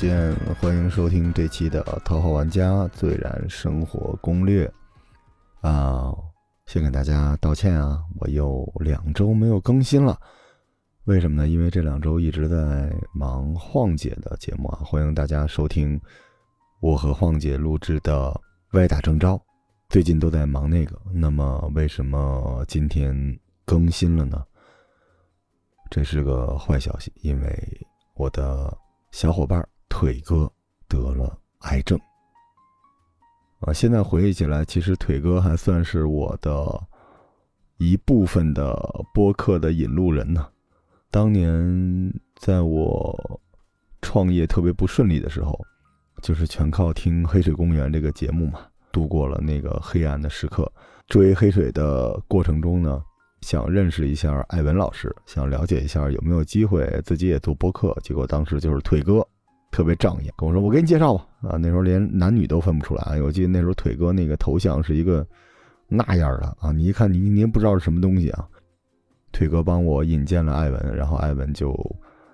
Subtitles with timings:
[0.00, 4.66] 见，欢迎收听这期的《头号玩家最燃生活攻略》
[5.68, 6.10] 啊！
[6.64, 10.18] 先给大家道歉啊，我又两周没有更新了，
[11.04, 11.46] 为什么呢？
[11.46, 16.00] 因为这两周一直在忙晃姐的节目啊，欢迎大家收听
[16.80, 18.30] 我和晃姐录制的
[18.78, 19.28] 《歪打正着》，
[19.90, 20.98] 最近都在忙那个。
[21.12, 24.42] 那么为什么今天更新了呢？
[25.90, 28.74] 这是个坏消息，因为我的。
[29.12, 30.50] 小伙伴腿哥
[30.88, 32.00] 得了癌症
[33.60, 33.72] 啊！
[33.74, 36.82] 现在回忆起来，其实腿哥还算是我的
[37.76, 38.74] 一部分的
[39.12, 40.48] 播客的引路人呢。
[41.10, 43.40] 当年在我
[44.00, 45.60] 创业特别不顺利的时候，
[46.22, 50.72] 就是全靠听《黑水公园》这个节目嘛，度过了那个黑暗的时刻。
[51.08, 53.02] 追黑水的过程中呢，
[53.42, 57.94] 想认识一下艾文老师，想了解一下有没有机会自己也做播客。
[58.02, 59.26] 结果当时就是腿哥。
[59.70, 63.20] 特别仗义，跟我说：“我给你介绍吧。”啊，那时候连男女都分不出来。
[63.22, 65.26] 我记得那时候腿哥那个头像是一个
[65.88, 68.46] 那样的啊，你一看你你不知道是什么东西啊。
[69.32, 71.74] 腿哥帮我引荐了艾文，然后艾文就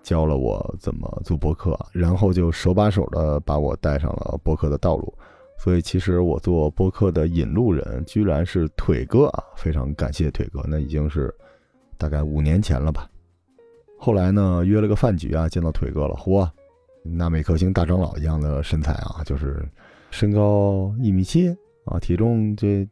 [0.02, 5.12] 教了我怎么做博客，然后就手把手的把我带上了博客的道路。
[5.58, 10.62] 所以其实我做博客的引路人居然是腿哥啊，非常感谢腿哥。
[10.66, 11.32] 那已经是
[11.98, 13.08] 大概五年前了吧。
[13.98, 16.48] 后来呢，约了个饭局啊，见到腿哥了，嚯！
[17.12, 19.66] 纳美克星大长老一样的身材啊，就是
[20.10, 21.48] 身高一米七
[21.84, 22.86] 啊，体重这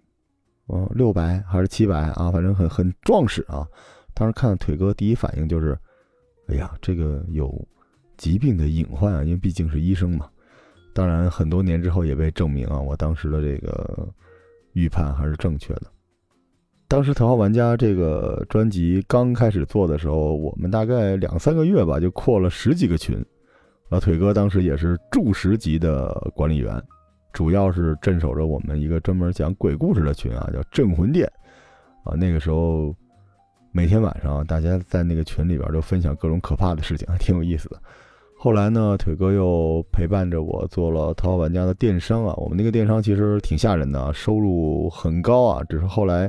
[0.68, 3.66] 嗯六百还是七百啊，反正很很壮实啊。
[4.14, 5.76] 当时看腿哥，第一反应就是，
[6.48, 7.52] 哎呀，这个有
[8.16, 10.28] 疾病的隐患啊，因为毕竟是医生嘛。
[10.92, 14.08] 当然，很多年之后也被证明啊，我当时的这个
[14.74, 15.82] 预判还是正确的。
[16.86, 23.16] 当时《头号玩家》这个专辑刚开始做的时候，我们大概两三个月吧，就扩了十几个群。
[23.90, 26.82] 老腿哥当时也是驻十级的管理员，
[27.32, 31.30] 主要是镇守着我们一个专门讲鬼故事的群啊，叫镇魂殿
[32.02, 32.16] 啊。
[32.16, 32.94] 那个时候
[33.72, 37.78] 每天晚上大家在那个群里边都分享各种可怕的事情，还挺有意思的。
[38.38, 42.34] 后来呢，腿哥又陪伴着我做了《头号玩家》的电商啊。
[42.36, 45.62] 我们那个电商其实挺吓人的，收入很高啊。
[45.68, 46.28] 只是后来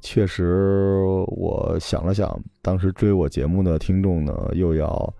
[0.00, 5.14] 确实我想了想，当时追我节目的听众呢，又要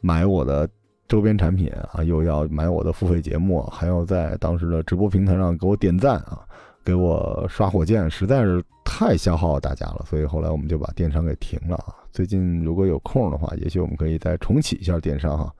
[0.00, 0.68] 买我的。
[1.10, 6.46] 周边产品啊，又要买我的付费节目，还要在当时的直播平台上给我点赞啊，
[6.84, 10.04] 给我刷火箭，实在是太消耗大家了。
[10.08, 11.96] 所以后来我们就把电商给停了啊。
[12.12, 15.52] 最近如果有空的话，也许我们可以再重启一下电商哈，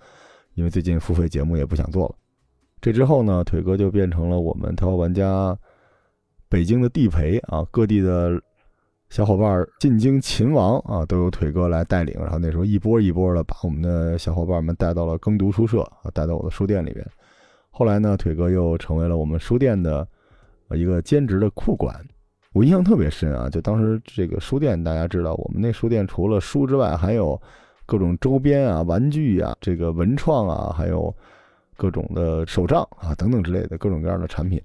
[0.55, 2.15] 因为最近付费节目也不想做了。
[2.81, 5.59] 这之后呢，腿哥就变成了我们头号玩家
[6.49, 8.41] 北京的地陪啊，各地的。
[9.11, 12.15] 小伙伴进京勤王啊，都由腿哥来带领。
[12.21, 17.05] 然后那时候一波一波的把我们的小伙伴们带到了耕读书社啊，带到我的书店里边。
[17.71, 20.07] 后来呢，腿哥又成为了我们书店的
[20.71, 21.95] 一个兼职的库管。
[22.53, 27.41] 我印象特别深啊，就当时这个书店，大家知道，我们那书店除了书之外，还有
[27.87, 31.13] 各种周边啊、玩具啊、这个文创啊，还有
[31.77, 34.63] 各种的手账啊等等之类的各种各样的产品。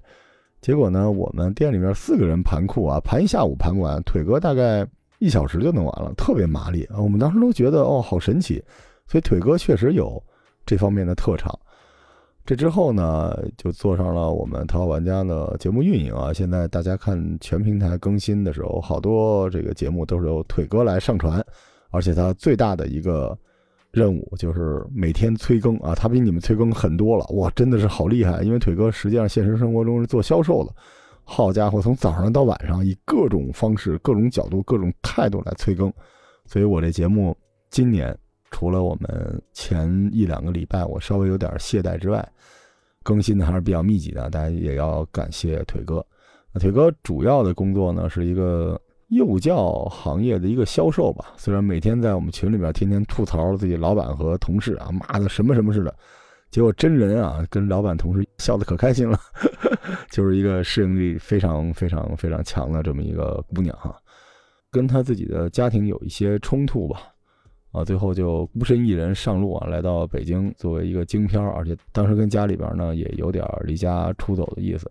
[0.66, 4.84] 结果呢，我们店里面四个人盘库啊，盘一下午盘不完，腿哥大概
[5.20, 7.00] 一小时就弄完了，特别麻利啊。
[7.00, 8.60] 我们当时都觉得哦，好神奇，
[9.06, 10.20] 所以腿哥确实有
[10.66, 11.56] 这方面的特长。
[12.44, 16.32] 这之后呢，就做上了我们淘宝玩家的节目运营啊。
[16.32, 21.40] 现在大家看全平台更新的时候，好多这个节目都是由腿哥来上传，
[21.92, 23.38] 而且他最大的一个。
[23.96, 28.42] 任务就是每天催更啊，他比你们催更很多了哇，真的是好厉害！
[28.42, 30.74] 因为腿哥实际上现实生活中是做销售的，
[31.24, 35.90] 好家伙，从早上到晚上以各种方式、各种角度、各种态度来催更，
[36.44, 37.34] 所以我这节目
[37.70, 38.14] 今年
[38.50, 42.22] 除了我们前一两个礼拜我稍微有点懈怠之外，
[43.02, 46.04] 更新的还是比较密集的，大家也要感谢腿哥。
[46.60, 48.78] 腿哥主要的工作呢是一个。
[49.08, 55.94] 幼教行业的一个销售吧，虽然每天在我们群里边天天吐槽自己老板和同事啊，骂的什么什么似的，
[56.50, 59.16] 结果真人啊跟老板同事笑得可开心了，
[60.10, 63.96] 就是一个适应力非常非常非常强的这么一个姑娘哈，
[64.72, 67.02] 跟她自己的家庭有一些冲突吧，
[67.70, 74.90] 啊，最后就孤身一人上路啊，来到北京作为一个京漂，而且当时跟家里边呢也有点离家出走的意思。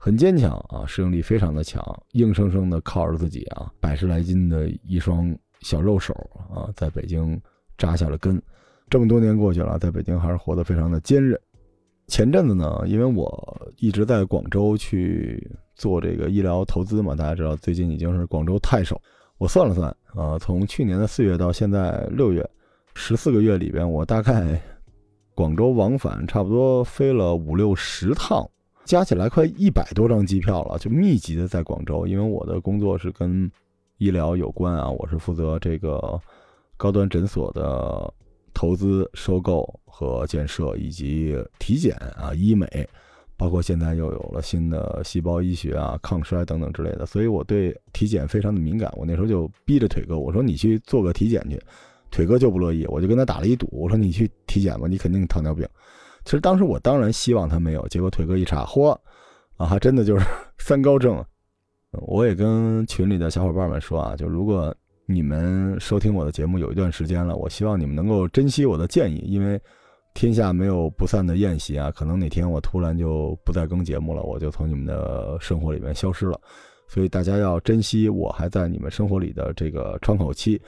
[0.00, 6.14] 很坚强啊，适应力非常的强，硬生生的靠着自己啊，百十来斤的一双小肉手
[6.48, 7.38] 啊，在北京
[7.76, 8.40] 扎下了根。
[8.88, 11.38] 这么多年过去了，在北京还是活得非常的坚韧。
[12.06, 18.98] 前阵子呢，因为我一直在广州去做这个医疗投资嘛，大家知道最近已经是广州太守。
[19.36, 22.48] 我算了算啊，从去年的四月到现在六月，
[22.94, 24.58] 十四个月里边，我大概
[25.34, 28.48] 广州往返差不多飞了五六十趟，
[28.88, 32.06] 加起来快一百多张机票了，就密集的在广州。
[32.06, 33.48] 因为我的工作是跟
[33.98, 36.18] 医疗有关啊，我是负责这个
[36.78, 38.10] 高端诊所的
[38.54, 42.88] 投资、收购和建设，以及体检啊、医美。
[43.36, 48.90] 包括现在又有了新的细胞医学啊、抗衰等等之类的，所以我对体检非常的敏感。
[48.96, 51.60] 我那时候就逼着腿哥，我说你去做个体检去，
[52.10, 55.68] 腿哥就不乐意，我就跟他打了一赌，我说你去体检吧，你肯定糖尿病。
[56.28, 58.90] 其实当时我当然希望他没有，结果腿哥一查，嚯，
[59.56, 60.26] 啊，还真的就是
[60.60, 61.24] 三高症。
[61.92, 64.74] 我也跟群里的小伙伴们说啊，就如果
[65.06, 69.58] 你们收听我的节目有一段时间了，我希望你们能够珍惜我的建议，因为。
[70.14, 71.92] 天下没有不散的宴席啊！
[71.92, 76.40] 可能哪天我突然就不再更节目了，我就从你们的生活里面消失了。
[76.88, 80.60] 所以大家要珍惜我还在你们生活里的这个窗口期。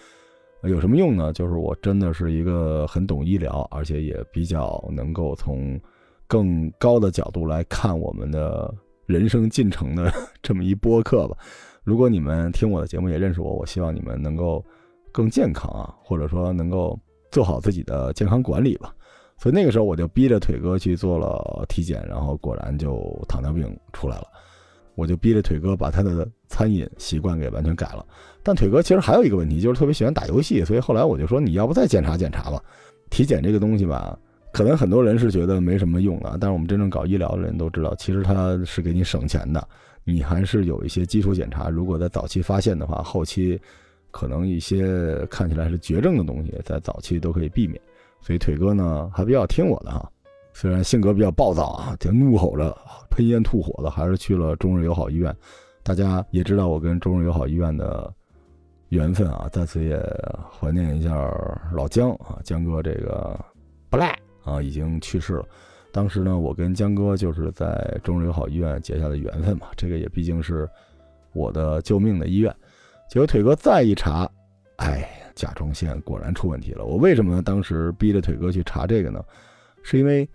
[0.64, 1.32] 有什么用呢？
[1.32, 5.80] 就是我真的是一个很懂医疗，而且也比较能够从
[6.26, 8.72] 更高的角度来看我们的
[9.06, 10.12] 人生进程的
[10.42, 11.36] 这么一播客吧。
[11.82, 14.64] 如果你们听我的节目也认识我，我希望你们能够
[15.10, 16.98] 更健康啊，或者说能够
[17.30, 18.94] 做好自己的健康管理吧。
[19.38, 24.26] 所以那个时候我就逼着腿哥去做了体检，然后果然就糖尿病出来了。
[24.94, 28.04] 我就逼着腿哥把他的餐饮习惯给完全改了。
[28.42, 30.64] 但腿哥其实还有一个问题，就是特别喜欢打游戏。
[30.64, 32.62] 所以后来我就说，你要不再检查检查吧？
[33.10, 34.18] 体检这个东西吧，
[34.52, 39.66] 可能很多人是觉得没什么用的，但是我们真正搞医疗的人都知道，其实它是给你省钱的。
[40.04, 43.60] 你还是有一些基础检查，如果在早期发现的话，后期
[44.10, 47.80] 可能一些看起来是绝症的东西，在早期都可以避免。
[48.22, 50.10] 所以腿哥呢还比较听我的哈，
[50.52, 52.76] 虽然性格比较暴躁啊，就怒吼着、
[53.10, 55.34] 喷烟吐火的，还是去了中日友好医院。
[55.82, 58.12] 大家也知道我跟中日友好医院的
[58.90, 59.98] 缘分啊，在此也
[60.48, 61.10] 怀念一下
[61.72, 63.36] 老姜啊，姜哥这个
[63.88, 65.44] 不赖啊，已经去世了。
[65.90, 70.68] 当时呢，我跟姜哥就是在中日友好医院结下的缘分嘛，这个也毕竟是
[71.32, 72.54] 我的救命的医院。
[73.08, 74.30] 结果腿哥再一查，
[74.76, 75.16] 哎。
[75.36, 76.84] 甲状腺果然出问题了。
[76.84, 79.24] 我为什么当时逼着腿哥去查这个呢？
[79.82, 80.28] 是因为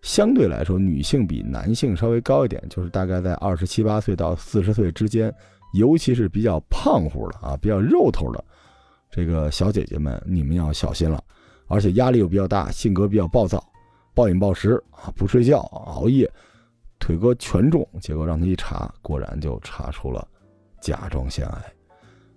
[0.00, 5.34] 相对来说，女性比男性稍微高一点，就是大概在二十七八岁到四十岁之间，
[5.72, 8.44] 尤其是比较胖乎的啊，比较肉头的
[9.10, 11.22] 这个小姐姐们，你们要小心了。
[11.68, 13.62] 而且压力又比较大，性格比较暴躁，
[14.14, 16.30] 暴饮暴食啊，不睡觉，熬夜，
[17.00, 17.86] 腿哥全中。
[18.00, 20.26] 结果让他一查，果然就查出了
[20.80, 21.72] 甲状腺癌。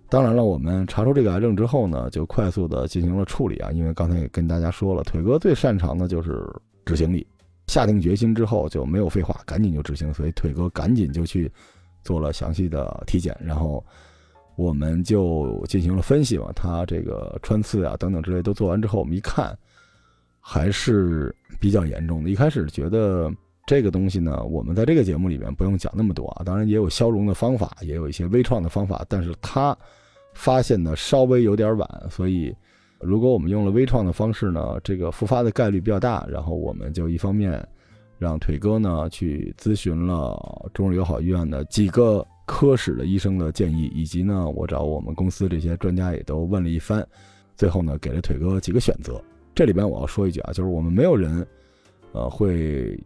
[0.08, 3.70] 当然了，我们查出这个癌症之后呢，就快速的进行了处理啊。
[3.70, 6.44] 因为刚才也跟大家说了，腿哥最擅长的就是
[6.84, 7.24] 执行力，
[7.68, 10.12] 下定决心之后就没有废话，赶紧就执行。
[10.12, 11.48] 所以腿哥赶紧就去
[12.02, 13.84] 做了详细的体检，然后
[14.56, 16.50] 我们就进行了分析嘛。
[16.54, 19.56] 他这个穿刺啊等等之类都做完之后，我们一看
[20.40, 22.30] 还是比较严重的。
[22.30, 23.32] 一开始觉得
[23.66, 26.42] 这个东西呢，我们在这个节目里面不用讲那么多啊。
[26.44, 29.76] 当然也有消融的方法，也有一些微创的方法，但是他。
[30.32, 32.54] 发现的稍微有点晚，所以
[33.00, 36.24] 如果我们用了微创的方式呢，这个复发的概率比较大。
[36.30, 37.68] 然后我们就一方面
[38.20, 47.04] 让腿哥呢去咨询了中日友好医院的几个科室的医生的建议，以及呢我找我们公司这些专家也都问了一番，
[47.56, 49.20] 最后呢给了腿哥几个选择。
[49.54, 51.44] 这里边我要说一句啊，就是我们没有人，
[52.12, 52.96] 呃会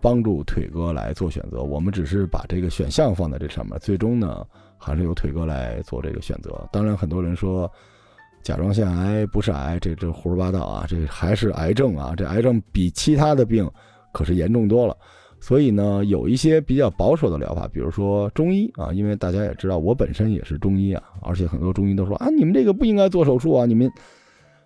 [0.00, 4.44] 帮助腿哥来做选择，我们只是把这个选项放在这上面，最终呢。
[4.84, 6.68] 还是由腿哥来做这个选择。
[6.72, 7.70] 当然，很多人说
[8.42, 10.84] 甲状腺癌不是癌，这这胡说八道啊！
[10.88, 12.14] 这还是癌症啊！
[12.16, 13.64] 这癌症比其他的病
[14.12, 14.96] 可是严重多了。
[15.40, 23.90] 所以呢，有一些比较保守的疗法，比如说中医啊，因为大家也知道，我本身也是中医啊，而且很多中医都说啊，你们这个不应该做手术啊，你们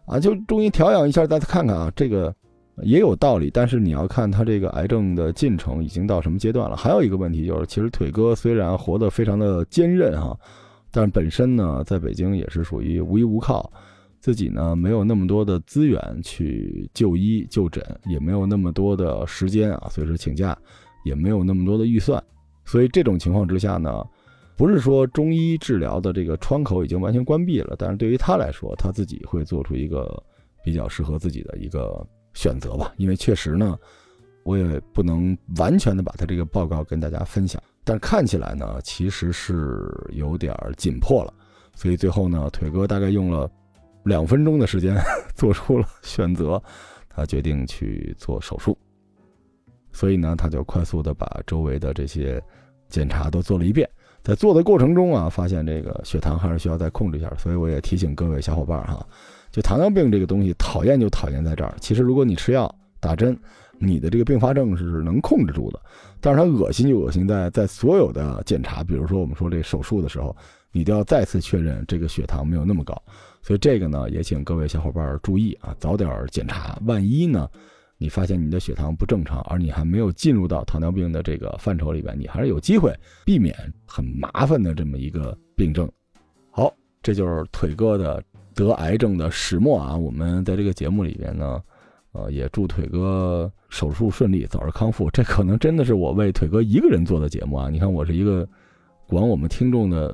[0.07, 2.35] 啊就中医调养一下，大家看看啊，这个。
[2.83, 6.77] 也有道理，但是你要看他这个癌症的进程已经到什么阶段了。
[6.77, 10.39] 还有一个问题就是，其实腿哥虽然活得非常的坚韧哈，
[10.91, 13.73] 但本身呢，在北京也是属于无依无靠，
[14.27, 20.59] 自己呢没有那么多的资源去就医就诊，也没有那么多的时间啊，随时请假，
[21.05, 22.21] 也没有那么多的预算。
[22.65, 24.05] 所以这种情况之下呢，
[24.57, 30.21] 不是说中医治疗的这个窗口已经完全关闭了，但是对于他来说，他自己会做出一个
[30.65, 32.05] 比较适合自己的一个。
[32.35, 33.79] 选择吧，因为确实呢，
[34.43, 41.33] 我也不能完全的把他这个报告跟大家分享，但看起来呢，其实是有点紧迫了，
[41.75, 43.51] 所以最后呢，腿哥大概用了
[44.07, 44.97] 两分钟的时间
[45.35, 46.63] 做出了选择，
[47.09, 48.79] 他决定去做手术，
[49.93, 52.43] 所以呢，他就快速的把周围的这些
[52.89, 53.89] 检查都做了一遍，
[54.23, 59.07] 在做的过程中啊，发现这个血糖还是需要再控制一下，所以我也提醒各位小伙伴哈。
[59.51, 61.75] 就糖尿病这个东西，讨厌就讨厌在这儿。
[61.81, 63.39] 其实，如果你吃药，打针，
[63.79, 65.81] 你的这个并发症是能控制住的。
[66.21, 70.37] 但是它恶心就恶心在在所有的检查，比如说我们说这手术的时候，
[70.73, 73.01] 你都要再次确认这个血糖没有那么高。
[73.47, 76.77] 所以这个呢，也请各位小伙伴注意啊，早点检查。
[76.85, 77.49] 万一呢，
[77.97, 82.93] 你发现你的血糖不正常，而你还没有进入到糖尿病的这个范畴里边，你还是有机会
[83.25, 83.55] 避免
[83.87, 85.89] 很麻烦的这么一个病症。
[86.51, 86.75] 好，
[87.05, 88.21] 这就是腿哥的
[88.53, 89.97] 得癌症的始末啊！
[89.97, 91.63] 我们在这个节目里边呢，
[92.11, 95.09] 呃，也祝腿哥手术顺利，早日康复。
[95.13, 97.71] 这可能真的是我为腿哥一个人做的节目啊！
[97.71, 98.45] 你看，我是一个
[99.07, 100.13] 管我们听众的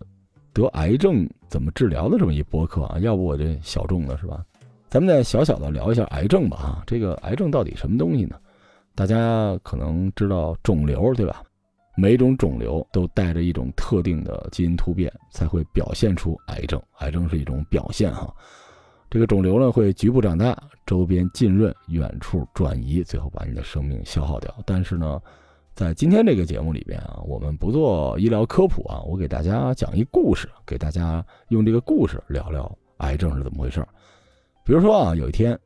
[0.52, 4.44] 得癌症怎么治疗的这么一播客啊，要不我这小众的是吧？
[4.88, 6.82] 咱们再小小的聊一下癌症吧啊！
[6.86, 8.38] 这个癌症到底什么东西呢？
[8.94, 11.42] 大家可能知道肿瘤对吧？
[11.96, 16.78] 每种肿瘤都带着一种特定的基因突变，才会表现出癌症。
[16.98, 18.30] 癌症是一种表现哈。
[19.10, 24.54] 这个肿瘤呢会局部长大，周边浸润，远处转移，最后把你的生命消耗掉。
[24.66, 25.20] 但是呢，
[25.74, 33.84] 在今天这个节目里边啊，我们不做医疗科普啊，我给大家讲一故事，给大家用这个故事聊聊癌症是怎么回事。
[34.64, 35.58] 比如说啊，有一天，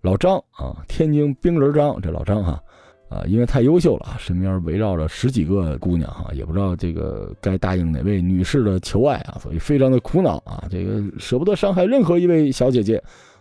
[0.00, 2.62] 老张啊，天津冰人张，这老张哈。
[3.08, 12.94] 啊，因为太优秀了，身边围绕着十几个姑娘哈，也不知道这个该答应哪位女士的求爱啊，所以非常的苦恼啊，这个舍不得伤害任何一位小姐姐，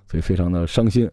[0.10, 1.10] 所以非常的伤心。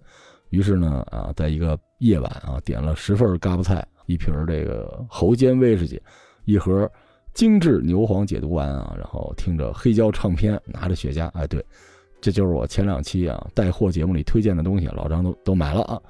[0.51, 6.01] 于是呢，啊，在一个夜晚啊，点了十份嘎巴菜，一瓶这个喉间威士忌，
[6.47, 6.91] 一盒
[7.35, 11.65] 精致牛黄解毒丸啊，然后听着黑胶唱片，拿着雪茄，哎，对，
[12.21, 16.01] 这就是我前两期啊带货节目里推荐的东西，老张都都买了啊，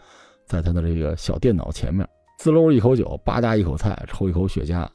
[0.47, 2.09] 在他的这个小电脑前面。
[2.39, 4.89] 滋溜一口酒，吧嗒一口菜，抽一口雪茄，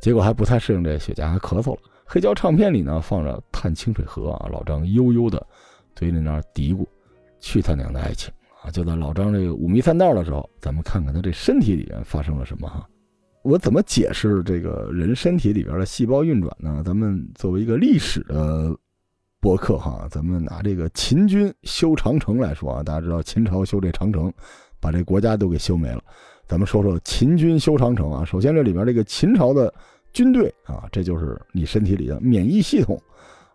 [0.00, 1.80] 结果还不太适应这雪茄，还咳嗽了。
[2.06, 5.46] 黑胶唱片里呢放着《探清水河》啊，老张悠悠的
[5.94, 6.86] 嘴里那嘀咕
[7.38, 8.32] ：“去他娘的爱情！”
[8.72, 12.86] 就在老张这个五迷三道的时候，咱们看看他这身体里面发生了什么哈。
[13.42, 16.82] 我怎么解释这个人身体里边的细胞运转呢？
[16.84, 18.76] 咱们作为一个历史的
[19.40, 24.32] 博客哈，咱们拿这个秦军修长城来说啊，大家知道秦朝修这长城，
[24.80, 26.02] 把这国家都给修没了。
[26.48, 28.24] 咱们说说秦军修长城啊。
[28.24, 29.72] 首先，这里边这个秦朝的
[30.12, 33.00] 军队啊，这就是你身体里的免疫系统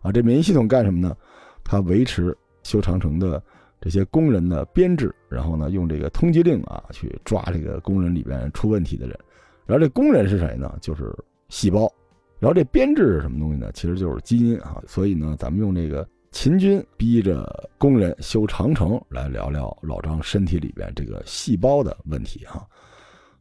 [0.00, 0.10] 啊。
[0.10, 1.14] 这免疫系统干什么呢？
[1.62, 3.42] 它维持修长城的
[3.82, 9.18] 这些工人的编制，然后呢，用这个通缉令啊去抓这个工人里边出问题的人。
[9.66, 10.74] 然后这工人是谁呢？
[10.80, 11.14] 就是
[11.50, 11.92] 细胞。
[12.38, 13.70] 然后这编制是什么东西呢？
[13.74, 14.82] 其实就是基因啊。
[14.86, 16.08] 所以呢，咱们用这个。
[16.34, 22.66] 秦军逼着工人修长城，来聊聊老张身体里边这个细胞的问题哈。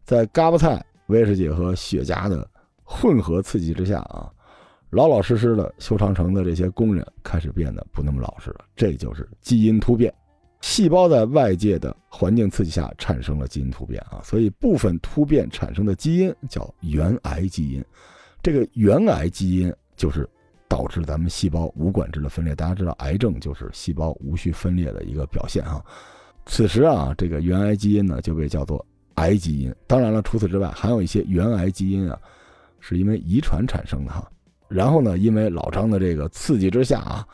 [0.03, 2.45] 在嘎巴菜、威士忌和雪茄的
[2.83, 4.29] 混合刺激之下啊，
[4.89, 8.65] 老老实实的修长城的这些工人开始变得不那么老实了。
[8.75, 10.13] 这就是基因突变，
[10.61, 17.83] 细胞在外界的环境刺激下产生了基因突变啊，所以部分突变产生的基因叫原癌基因。
[18.41, 20.27] 这个原癌基因就是。
[20.71, 25.83] 导致咱们细胞无管制的分裂，大家知道，癌症就是细胞无序分裂的一个表现哈。
[26.45, 29.75] 此时啊，这个原癌基因呢就被叫做癌基因。
[29.85, 32.17] 当然了，除此之外，还有一些原癌基因啊，
[32.79, 34.25] 是因为遗传产生的哈。
[34.69, 37.27] 然后呢，因为老张的这个刺激之下啊，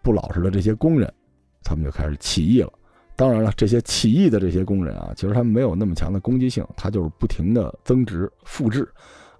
[0.00, 1.12] 不老实的这些工人，
[1.62, 2.72] 他们就开始起义了。
[3.16, 8.88] 当然了，这些起义的这些工人啊，其实他们没有那么强的攻击性，他就是不停的增值复制。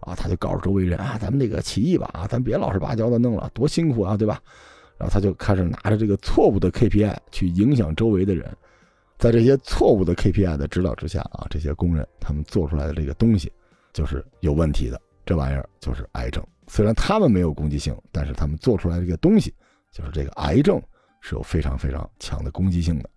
[0.01, 4.41] 啊，他就告诉周围人啊，咱们那个起义吧，啊，咱别老实巴交的弄了，多辛苦啊，对吧？
[4.97, 8.49] 然后他就开始拿着这个错误的 KPI 去影响周围的人，
[9.19, 13.53] 在这些错误的 KPI 的指导之下啊，这些工人他们做出来的这个东西
[13.93, 16.43] 就是有问题的，这玩意儿就是癌症。
[16.69, 19.53] 虽然他们没有攻击性，但是他们做出来这个东西
[19.91, 20.81] 就是这个癌症
[21.29, 23.11] 是有非常非常强的攻击性的。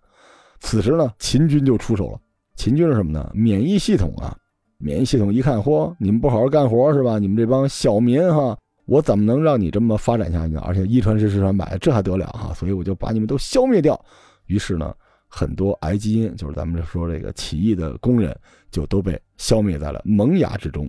[0.60, 2.20] 此时呢，秦军就出手了。
[2.54, 3.30] 秦军是什么呢？
[3.34, 4.36] 免疫系统啊。
[4.76, 7.18] 免疫系统一看，嚯，你们不好好干活是吧？
[7.18, 10.60] 你们这帮小民哈，我怎么能让你这么发展下去呢？
[10.60, 12.52] 而且一传十，十传百，这还得了哈？
[12.52, 13.98] 所以我就把你们都消灭掉。
[14.46, 14.92] 于是呢，
[15.28, 18.36] 很多癌基因，就是咱们说这个起义的工人，
[18.70, 20.88] 就都被消灭在了萌芽之中。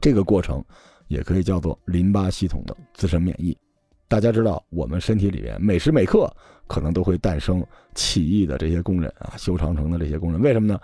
[0.00, 0.64] 这个过程
[1.08, 3.56] 也可以叫做淋巴系统的自身免疫。
[4.08, 6.28] 大家知道，我们身体里面每时每刻
[6.66, 10.80] 可能都会诞生起义的这些工人啊，修长城的这些工人，为什么呢？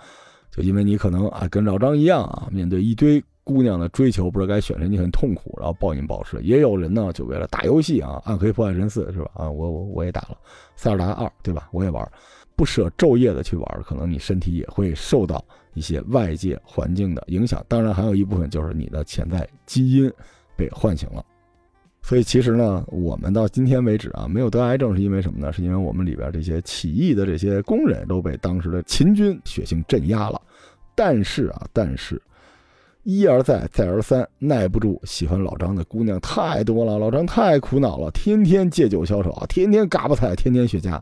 [0.51, 6.39] 就因为你可能啊跟老张一样啊，面对一堆姑娘的追求，不知道该选谁，你很痛苦，然后暴饮暴食。
[6.43, 9.31] 也有人呢，就为了打游戏啊，《暗黑破坏神四》是吧？
[9.35, 10.29] 啊，我我我也打了
[10.77, 11.69] 《塞尔达二》，对吧？
[11.73, 12.07] 我也玩，
[12.55, 17.65] 不舍昼夜的去玩，可能你身体也会受到一些外界环境的影响。
[17.69, 20.13] 当然，还有一部分就是你的潜在基因
[20.57, 21.25] 被唤醒了。
[22.07, 25.51] 所以其实呢，我们到今天为止啊，没有得癌症，是因为什么呢？
[25.51, 30.39] 是因为我们里边这些起义的这些工人都被当时的秦军血腥镇压了，
[30.95, 32.21] 但是啊，但是
[33.05, 41.01] 一而再，再而三，耐不住喜欢老张的姑娘太多了，老张太苦恼了，天天借酒消愁，天天嘎巴菜，天天雪茄，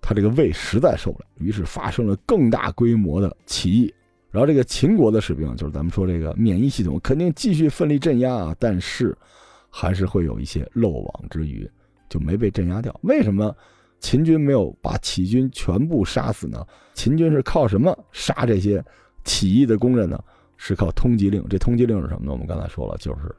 [0.00, 3.92] 他这个胃实在受不了，于是发生了更大规模的起义。
[4.30, 9.14] 然后这个秦国的士兵，就是咱们说这个免疫系统肯定继续奋力镇压啊，但是
[9.72, 11.68] 还是会有一些漏网之鱼，
[12.08, 12.94] 就没被镇压掉。
[13.02, 13.52] 为什么
[13.98, 16.64] 秦军没有把起义军全部杀死呢？
[16.94, 18.84] 秦军是靠什么杀这些
[19.24, 20.22] 起义的工人呢？
[20.56, 21.42] 是靠通缉令。
[21.48, 22.32] 这通缉令是什么呢？
[22.32, 23.34] 我们刚才说了，就是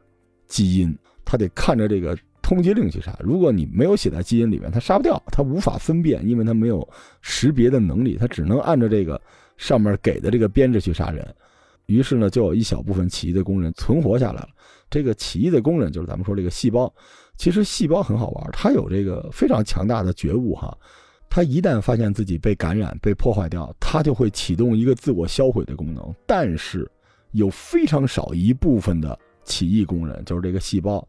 [0.47, 3.15] 基因，他得看着这个通缉令去杀。
[3.19, 6.85] 如果你没有写在基因里面，他杀不掉，他无法分辨，因为他没有
[7.21, 9.21] 识别的能力，他只能按照这个。
[9.55, 11.23] 上面给的这个编制去杀人，
[11.85, 14.49] 于是呢，就有一小部分起义的工人存活下来了。
[14.93, 16.93] 这个起义的工人就是咱们说这个细胞，
[17.35, 20.77] 其实细胞很好玩，它有这个非常强大的觉悟哈。
[21.31, 26.13] 它一旦发现自己被感染、被破坏掉，它就会启动一个自我销毁的功能。
[26.27, 26.88] 但是
[27.31, 31.03] 有非常少一部分的起义工人，就是这个细胞，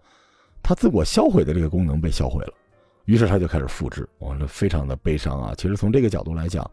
[0.62, 2.54] 它自我销毁的这个功能被销毁了，
[3.04, 4.08] 于是它就开始复制。
[4.20, 5.52] 哇，这非常的悲伤啊！
[5.58, 6.64] 其实从这个角度来讲。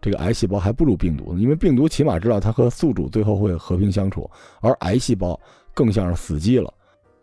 [0.00, 5.38] 这个癌细胞还不如病毒呢，因为病毒起码知道它和宿主最后会和平相处，而癌细胞
[5.78, 6.74] 更像是死机了，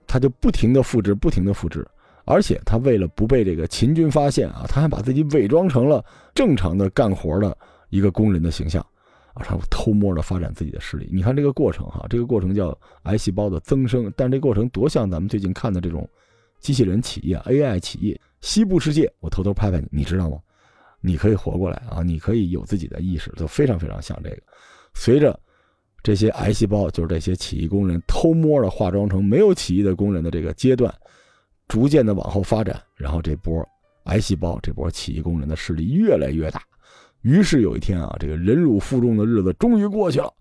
[0.07, 1.85] 他就不停的复制，不停的复制，
[2.23, 6.01] 而且他为了不被这个秦军发现啊，他还把自己伪装成了
[6.33, 7.57] 正常的干活的
[7.89, 8.81] 一个工人的形象，
[9.33, 11.09] 啊，他偷摸的发展自己的势力。
[11.11, 16.07] 你看这个过程哈，这个过程叫癌细胞的增生，但这过程多像咱们最近看的这种
[16.61, 20.37] 机器人企业 AI 企业，西部世界，我偷偷拍拍你，你知道吗？
[21.01, 22.01] 你可以活过来啊！
[22.01, 24.37] 你可以有自己的意识，就非常非常像这个。
[24.95, 25.37] 随着
[26.05, 30.93] 这些癌细胞，就是这些起义工人偷摸的化妆成没有起义的工人的这个阶段，
[31.67, 33.67] 逐渐的往后发展，然后这波
[34.03, 36.61] 癌细胞，这波起义工人的势力越来越大。
[37.23, 40.31] 于是有一天啊，这个忍辱负重的日子终于过去了。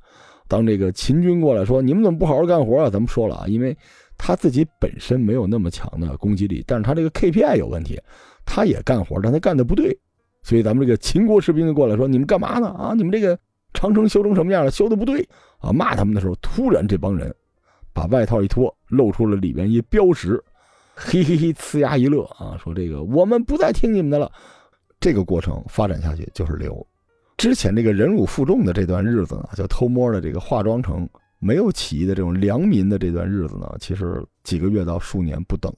[0.48, 3.74] 当这个秦军过来说：“你们怎么不好好干活啊？”咱们说了啊，因为
[4.18, 7.98] 他自己本身没有那么强的攻击力，但是他这个 KPI 有问题，
[8.44, 9.98] 他也干活，但他干的不对。
[10.42, 12.68] 所以咱们这个秦国士兵就过来说：“你们干嘛呢？
[12.68, 13.38] 啊，你们这个
[13.72, 14.70] 长城修成什么样了？
[14.70, 15.26] 修的不对
[15.64, 17.34] 啊！”骂他们的时候，突然这帮人
[17.92, 20.42] 把外套一脱，露出了里边一标识，
[20.94, 24.30] 嘿嘿嘿，呲牙一乐啊，说：“这个我们不再听你们的了。”
[25.00, 26.86] 这个过程发展下去就是流。
[27.36, 31.08] 之前这个忍辱负重的这段日子呢，就偷摸的这个化妆成
[31.40, 35.70] 没有起义的这种良民的这段日子呢，其实几个月到数年不等，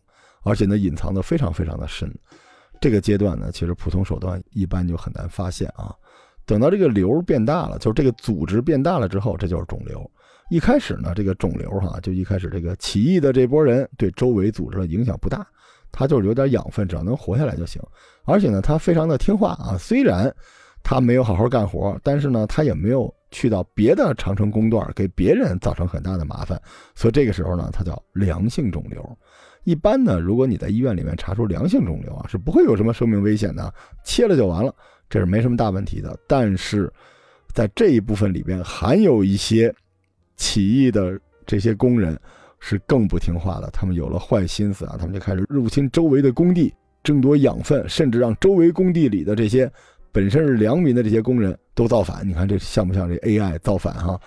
[0.42, 2.14] 而且呢，隐藏的非常非常的深。
[2.80, 5.94] 这个阶段呢，其实普通手段一般就很难发现啊。
[6.46, 10.08] 等到这个瘤变大了，就是这个组织变大了之后，这就是肿瘤。
[10.48, 15.44] 一开始呢，这个肿瘤哈，就一开始这个起义的这波人对周围组织的影响不大，
[15.90, 17.82] 他就是有点养分，只要能活下来就行。
[18.24, 20.32] 而且呢，他非常的听话啊，虽然
[20.84, 26.60] 他没有好好干活，但是呢，他也没有去到别的长城工段给别人造成很大的麻烦，
[26.94, 29.18] 所以这个时候呢，他叫良性肿瘤。
[29.64, 34.72] 一般呢，如果你在医院里面查出良性肿瘤啊，是不会有什么生命危险的，切了就完了，
[35.08, 36.18] 这是没什么大问题的。
[36.26, 36.92] 但是，
[37.52, 39.74] 在这一部分里边，还有一些
[40.36, 42.18] 起义的这些工人
[42.58, 49.70] 是更不听话的，他们有了坏心思啊，他们就开始入侵周围的工地，争夺养分，甚至让周围工地里的这些
[50.12, 52.26] 本身是良民的这些工人都造反。
[52.28, 54.20] 你看这像不像这 AI 造反哈？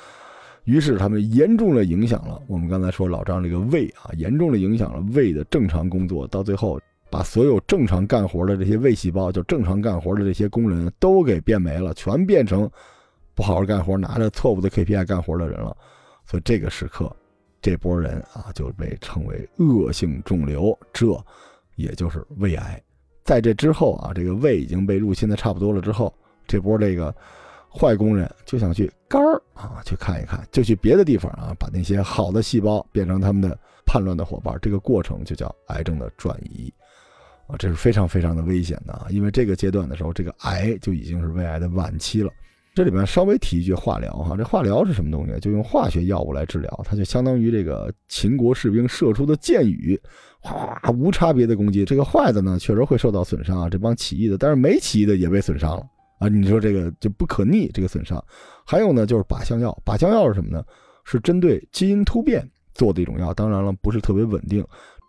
[0.65, 12.69] 于是他们严重的影响了我们刚才说老张这个胃啊，严重的影响了胃的正常工作，到最后把所有正常干活的这些胃细胞，就正常干活的这些工人都给变没了，全变成
[13.33, 15.75] 不好好干活、拿着错误的 KPI 干活的人了。
[16.25, 17.15] 所以这个时刻，
[17.61, 21.07] 这波人啊就被称为恶性肿瘤，这
[21.75, 22.81] 也就是胃癌。
[23.23, 26.13] 在这之后啊，这个胃已经被入侵的差不多了之后，
[26.47, 27.13] 这波这个。
[27.71, 34.57] 坏工人就想去肝儿啊，去看一看，就去别的地方啊，把那些好的细胞变成他们的叛乱的伙伴。
[34.59, 36.73] 这个过程就叫癌症的转移
[37.49, 42.31] 啊，这是非常非常的危险的啊，因为这个阶段的时候，这个癌就已经是胃癌的晚期了。
[42.75, 45.37] 这里面稍微提一句化疗哈，这化疗是什么东西？
[45.39, 49.99] 就用化学药物来治疗，它就相当于这个秦国士兵射出的箭雨，
[50.39, 51.83] 哗，无差别的攻击。
[51.83, 55.83] 这个坏的呢，确实会受到损伤啊，这帮起义的，但是没起义的也被损伤了。
[56.19, 58.23] 啊，你说这个就不可逆这个损伤，
[58.63, 59.75] 还有呢，就是靶向药。
[59.83, 60.63] 靶向药是什么呢？
[61.03, 63.33] 是针对基因突变做的一种药。
[63.33, 64.63] 当然了，不是特别稳定。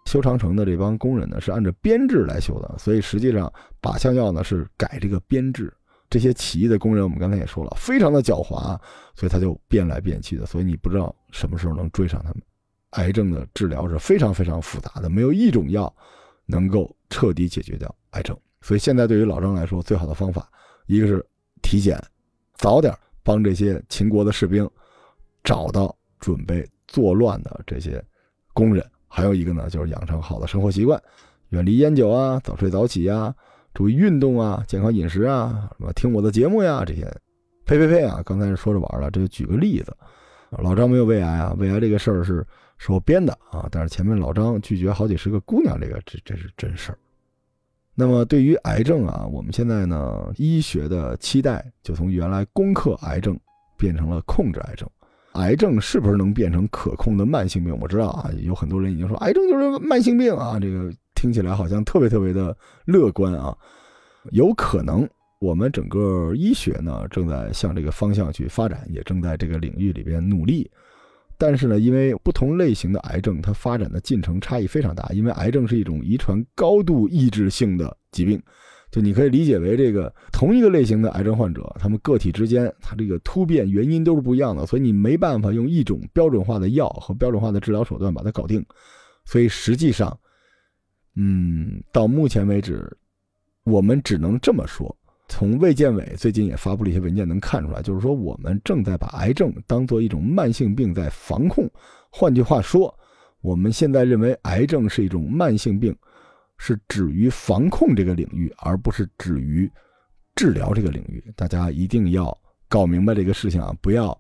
[0.07, 5.73] 修长城的这帮工人呢，是按照编制来修的，所以实际上靶向药呢是改这个编制。
[6.09, 8.77] 这些起义的工人，我们刚才也说了，非常的狡猾，
[9.15, 12.43] 所以他就变来变去的，所以你不知道什么时候能追上他们。
[12.91, 15.95] 癌症的治疗是非常非常复杂的，没有一种药
[16.47, 18.37] 能够彻底解决掉癌症。
[18.61, 20.51] 所以现在对于老张来说，最好的方法。
[20.87, 21.25] 一个是
[21.63, 21.97] 体检，
[22.55, 24.69] 早点帮这些秦国的士兵
[25.45, 28.05] 找到准备作乱的这些
[28.53, 28.85] 工人。
[29.13, 31.03] 还有一个呢，就是养成好的生活习惯，
[31.49, 33.35] 远离烟酒啊，早睡早起呀，
[33.75, 37.03] 注意运动啊，健康饮食啊，什么听我的节目呀，这些，
[37.67, 38.23] 呸呸呸啊！
[38.25, 39.95] 刚才是说着玩了，这就举个例子，
[40.51, 42.47] 老张没有胃癌啊，胃癌这个事儿是
[42.79, 46.99] 是我编的啊，但是前面老张拒绝好几十个姑娘，这个这这是真事儿。
[47.97, 53.39] 那么对于癌症啊，我们现在呢，医学的期待就从原来攻克癌症
[53.77, 54.89] 变成了控制癌症。
[55.35, 57.77] 癌症是不是能变成可控的慢性病？
[57.81, 63.57] 我知道啊，有很多人已经说癌症就是慢性病啊，这个听起来好像特别特别的乐观啊。
[64.33, 65.09] 有可能
[65.41, 70.71] 我们整个医学呢正在向这个方向去发展，也正在这个领域里边努力。
[71.39, 78.43] 但是呢，因为不同类型的癌症它发展的进程差异非常大，因为癌症是一种遗传高度抑制性的疾病。
[78.91, 88.65] 就你可以理解为这个同一个类型的癌症患者，他们个体之间，他这个突变原因都是不一样的，所以你没办法用一种标准化的药和标准化的治疗手段把它搞定。
[89.25, 90.19] 所以实际上，
[91.15, 92.91] 嗯，到目前为止，
[93.63, 94.97] 我们只能这么说。
[95.29, 101.71] 从卫健委最近也发布了一些文件，能看出来，就是说我们正在把癌症当做一种慢性病在防控。
[102.11, 102.93] 换句话说，
[103.41, 105.95] 我们现在认为癌症是一种慢性病。
[106.63, 109.69] 是止于防控这个领域，而不是止于
[110.37, 111.25] 治疗这个领域。
[111.35, 112.37] 大家一定要
[112.69, 113.75] 搞明白这个事情啊！
[113.81, 114.17] 不要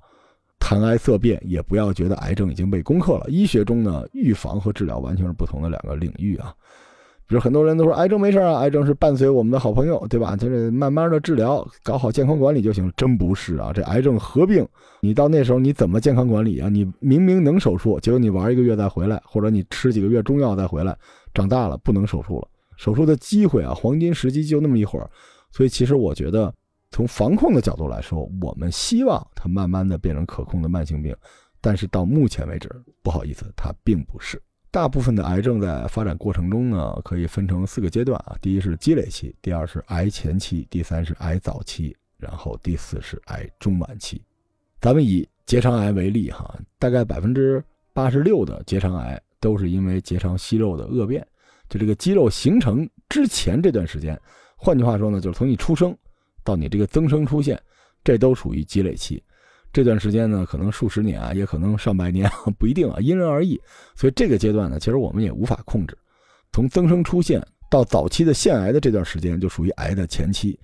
[0.59, 3.26] 谈癌色变，也不要觉得癌症已经被攻克了。
[3.29, 6.55] 医学中呢，预防和治疗完全是不同的两个领域啊。
[7.26, 10.35] 比如很多人都说癌症没事啊，癌症是伴随我们的好朋友，对吧？
[10.35, 12.90] 就是慢慢的治疗，搞好健康管理就行。
[12.96, 13.70] 真不是啊！
[13.72, 14.66] 这癌症合并，
[15.03, 16.68] 你到那时候你怎么健康管理啊？
[16.68, 20.96] 你明明能手术，结果你玩一个月再回来，或者你吃几个月中药再回来。
[21.33, 25.11] 长大了不能手术了，手术的机会啊，黄金时机就那么一会儿，
[25.53, 26.53] 所以其实我觉得，
[26.90, 31.14] 从防控的角度来说，我们希望它慢慢的变成可控的慢性病，
[31.61, 32.69] 但是到目前为止，
[33.03, 34.43] 不好意思，它并不是。
[34.73, 44.23] 大部分的癌症在发展过程中呢，可以分成四个阶段啊，第一是积累期，第二是癌前期，第三是癌早期，然后第四是癌中晚期。
[44.81, 47.62] 咱们以结肠癌为例哈，大概百分之
[47.93, 49.21] 八十六的结肠癌。
[49.40, 51.26] 都是因为结肠息肉的恶变，
[51.68, 54.20] 就这个肌肉形成之前这段时间，
[54.57, 55.96] 换句话说呢，就是从你出生
[56.44, 57.61] 到你这个增生出现，
[58.05, 59.22] 这都属于积累期。
[59.72, 63.61] 这段时间呢，可能数十年啊，也可能上百年，不一定啊，因人而异。
[63.94, 65.96] 所以这个阶段呢，其实我们也无法控制。
[66.53, 70.59] 从增生出现到早期的腺癌的这段时间，就属于癌的前期。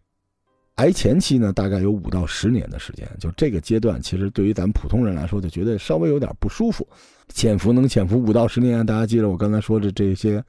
[0.76, 6.86] 癌前期呢，大概有五到十年的时间，就这个阶段，其实对于咱们普通人来说，就觉得稍微有点不舒服。
[7.30, 10.42] 潜伏能潜伏五到十年，大家记得我刚才说的这些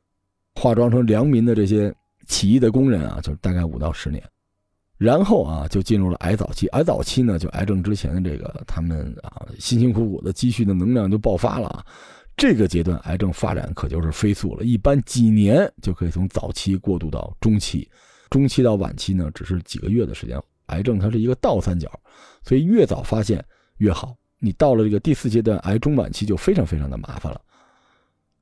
[0.55, 1.93] 化妆成良民的这些
[2.27, 4.21] 起义的工人啊，就大概五到十年。
[4.97, 6.67] 然后啊，就进入了癌早期。
[6.69, 11.85] 癌早期呢，就癌症之前的这个他们啊，辛辛苦苦的积蓄的能量就爆发了啊。
[12.35, 17.89] 这个阶段癌症发展可就是飞速了，一般几年就可以从早期过渡到中期。
[18.29, 20.41] 中期到晚期呢，只是几个月的时间。
[20.67, 21.89] 癌症它是一个倒三角，
[22.43, 23.43] 所以越早发现
[23.77, 24.15] 越好。
[24.39, 27.41] 你到了这个第四阶段，癌中晚期就非常非常的麻烦了。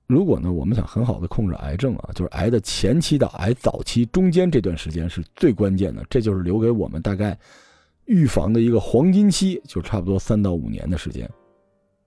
[0.08, 7.38] 如果呢，我们想很好的控制癌症啊，就是癌的前期到癌早期中间这段时间是最关键的，这就是留给我们大概
[8.06, 11.30] 预防的一个黄金期，就差不多三到五年的时间。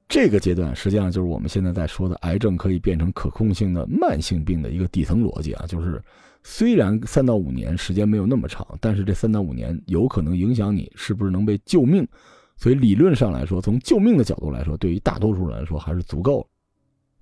[0.09, 6.03] 这个阶段实际上就是我们现在在说的癌症可以变成可控性的慢性病的一个底层逻辑啊，就是
[6.51, 12.09] 虽然三到五年时间没有那么长，但是这三到五年有可能影响你是不是能被救命，
[12.57, 16.47] 所以理论上来说，从救命的角度来说，对于大多数人来说还是足够了。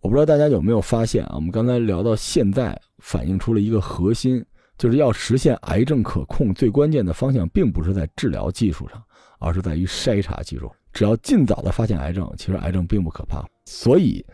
[0.01, 4.43] 我不知道大家有没有发现啊，我们刚才聊到现在，反映出了一个核心，
[4.79, 9.03] 就是要实现癌症可控，最关键的方向并不是在治疗技术上，
[9.41, 10.71] 而是在于筛查技术。
[10.93, 13.45] 只要尽早的发现癌症，其实癌症并不可怕。
[13.65, 14.25] 所以，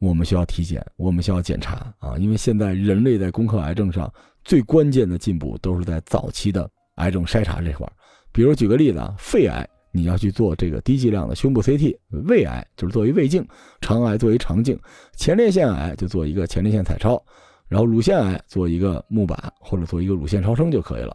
[0.00, 2.16] 我们需要体检，我们需要检查啊！
[2.18, 7.92] 因为现在人类在攻克癌症上最关键的进步都是在早期的癌症筛查这块儿
[8.32, 11.94] 比如举个例子啊，肺癌你要去做这个低剂量的胸部 CT，
[12.26, 13.46] 胃癌就是做一胃镜，
[13.82, 14.78] 肠癌做一肠镜，
[15.16, 17.22] 前列腺癌就做一个前列腺彩超，
[17.68, 21.14] 然后乳腺癌做一个钼靶或者做一个乳腺超声就可以了。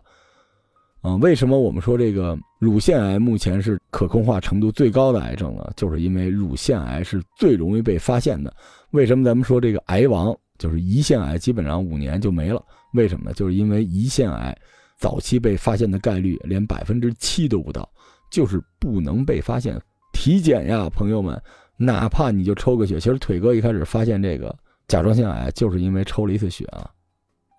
[1.06, 5.72] 啊，为什么我们说这个乳腺癌目前是可控化程度最高的癌症呢？
[5.76, 8.52] 就是因为乳腺癌是最容易被发现的。
[8.90, 12.60] 为什么咱们说这个癌王就是胰腺癌，基本上五年就没了？
[12.94, 13.34] 为什么呢？
[13.36, 14.58] 就是因为胰腺癌
[14.98, 17.88] 早期被发现的概率连百分之七都不到，
[18.32, 19.80] 就是不能被发现。
[20.12, 21.40] 体检呀，朋友们，
[21.78, 26.90] 哪怕你就抽个血，其实腿哥一开始发现这个甲状腺癌，就是因为抽了一次血啊。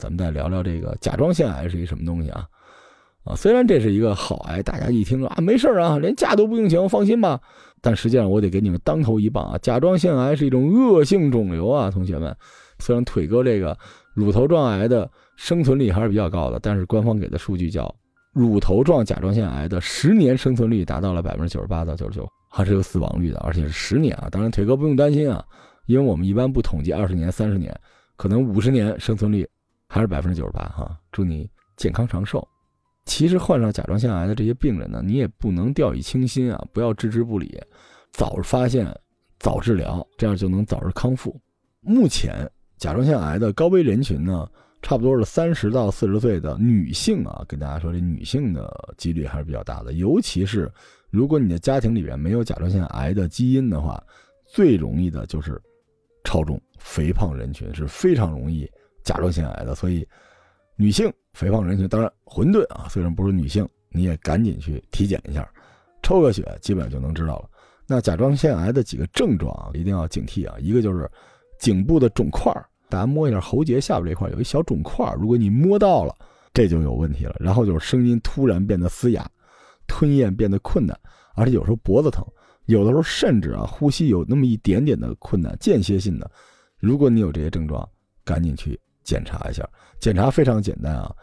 [0.01, 2.45] 咱们再聊聊这个甲状腺癌是一什么东西啊？
[3.27, 3.37] 啊。
[3.37, 7.41] 虽然这是一个好癌，大家一听啊，没事啊，连假都不用请，放心吧。
[7.83, 9.59] 但实际上，我得给你们当头一棒啊！
[9.59, 12.35] 甲状腺癌是一种恶性肿瘤啊，同学们。
[12.79, 13.77] 虽然腿哥这个
[14.15, 17.95] 乳头状癌的生存率还是比较高的，但是官方给的数据叫
[18.33, 24.29] 乳头状甲状腺癌的十年生存率达到了百分之九十八到九十九，还是有死亡率的，而且是十年啊。
[24.33, 25.45] 当然，腿哥不用担心啊，
[25.87, 27.73] 因为我们一般不统计二十年、三十年，
[28.17, 29.49] 可能五十年生存率
[29.87, 30.97] 还是百分之九十八哈。
[31.13, 32.47] 祝你健康长寿。
[33.07, 37.57] 其实患上甲状腺癌的这些病人呢，你也不能掉以轻心啊，不要置之不理，
[38.11, 38.93] 早发现，
[39.39, 41.41] 早治疗，这样就能早日康复。
[41.81, 42.35] 目前
[42.77, 44.51] 甲状腺癌的高危人群呢，
[44.83, 50.69] 差不多是三十到四十岁的女性啊，跟大家说这女性的几率还是比较大的，尤其是
[51.09, 54.03] 如果你的家庭里边没有甲状腺癌的基因的话，
[54.45, 55.63] 最容易的就是
[56.25, 58.69] 超重、肥胖人群是非常容易
[59.05, 60.05] 甲状腺癌的，所以。
[60.77, 65.49] 女性肥胖人群，当然混沌啊，虽然不是女性，你也赶紧去体检一下，
[66.03, 67.49] 抽个血，基本就能知道了。
[67.87, 70.57] 那甲状腺癌的几个症状啊，一定要警惕啊。
[70.59, 71.11] 一个就是
[71.59, 72.53] 颈部的肿块，
[72.89, 76.15] 大家摸一下喉结下边这块有一小肿块，如果你摸到了，
[76.53, 77.35] 这就有问题了。
[77.39, 79.25] 然后就是声音突然变得嘶哑，
[79.87, 80.99] 吞咽变得困难，
[81.35, 82.27] 而且有时候脖子疼，
[82.67, 86.31] 有的时候甚至啊呼吸有那么一点点的困难，间歇性的。
[86.79, 87.89] 如果你有这些症状，
[88.25, 88.79] 赶紧去。
[89.07, 89.67] 检查一下，
[90.01, 91.15] 检查非常简单啊，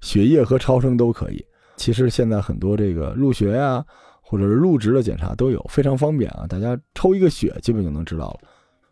[0.00, 1.44] 血液和超声都可以。
[1.76, 3.84] 其实现在很多这个入学呀，
[4.22, 6.46] 或者是入职的检查都有，非常方便啊。
[6.48, 8.48] 大家抽一个血，基本就能知道了。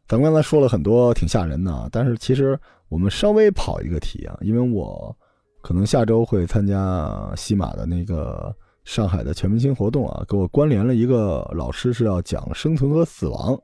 [0.08, 2.58] 咱们刚才说了很多挺吓人的啊，但是其实
[2.88, 5.16] 我们稍微跑一个题啊，因为我
[5.62, 13.56] 可能下周会参加西马的那个上海的全明星活动啊，给我关联了一个老师是要讲生存和死亡、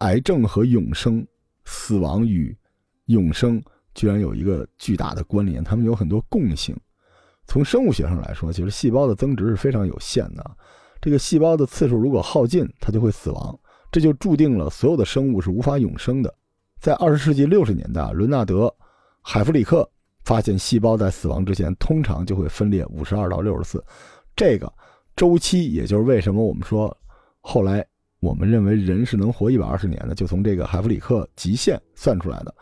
[0.00, 1.26] 癌症和永生、
[1.64, 2.54] 死亡与
[3.06, 3.62] 永生。
[3.98, 6.76] 居然有一个巨大的关联，它们有很多共性。
[7.48, 10.50] 从生物学上来说，其实细胞的增值是非常有限的。
[11.00, 13.58] 这个细胞的次数如果耗尽，它就会死亡，
[13.90, 16.32] 这就注定了所有的生物是无法永生的。
[16.78, 18.66] 在二十世纪六十年代，伦纳德·
[19.20, 19.90] 海弗里克
[20.24, 23.84] 发现，细胞在死亡之前通常就会分裂五十二到六十次。
[24.36, 24.72] 这个
[25.16, 26.96] 周期，也就是为什么我们说
[27.40, 27.84] 后来
[28.20, 32.54] 我们认为人是能活一百二十年的，就从这个海弗里克极限算出来的。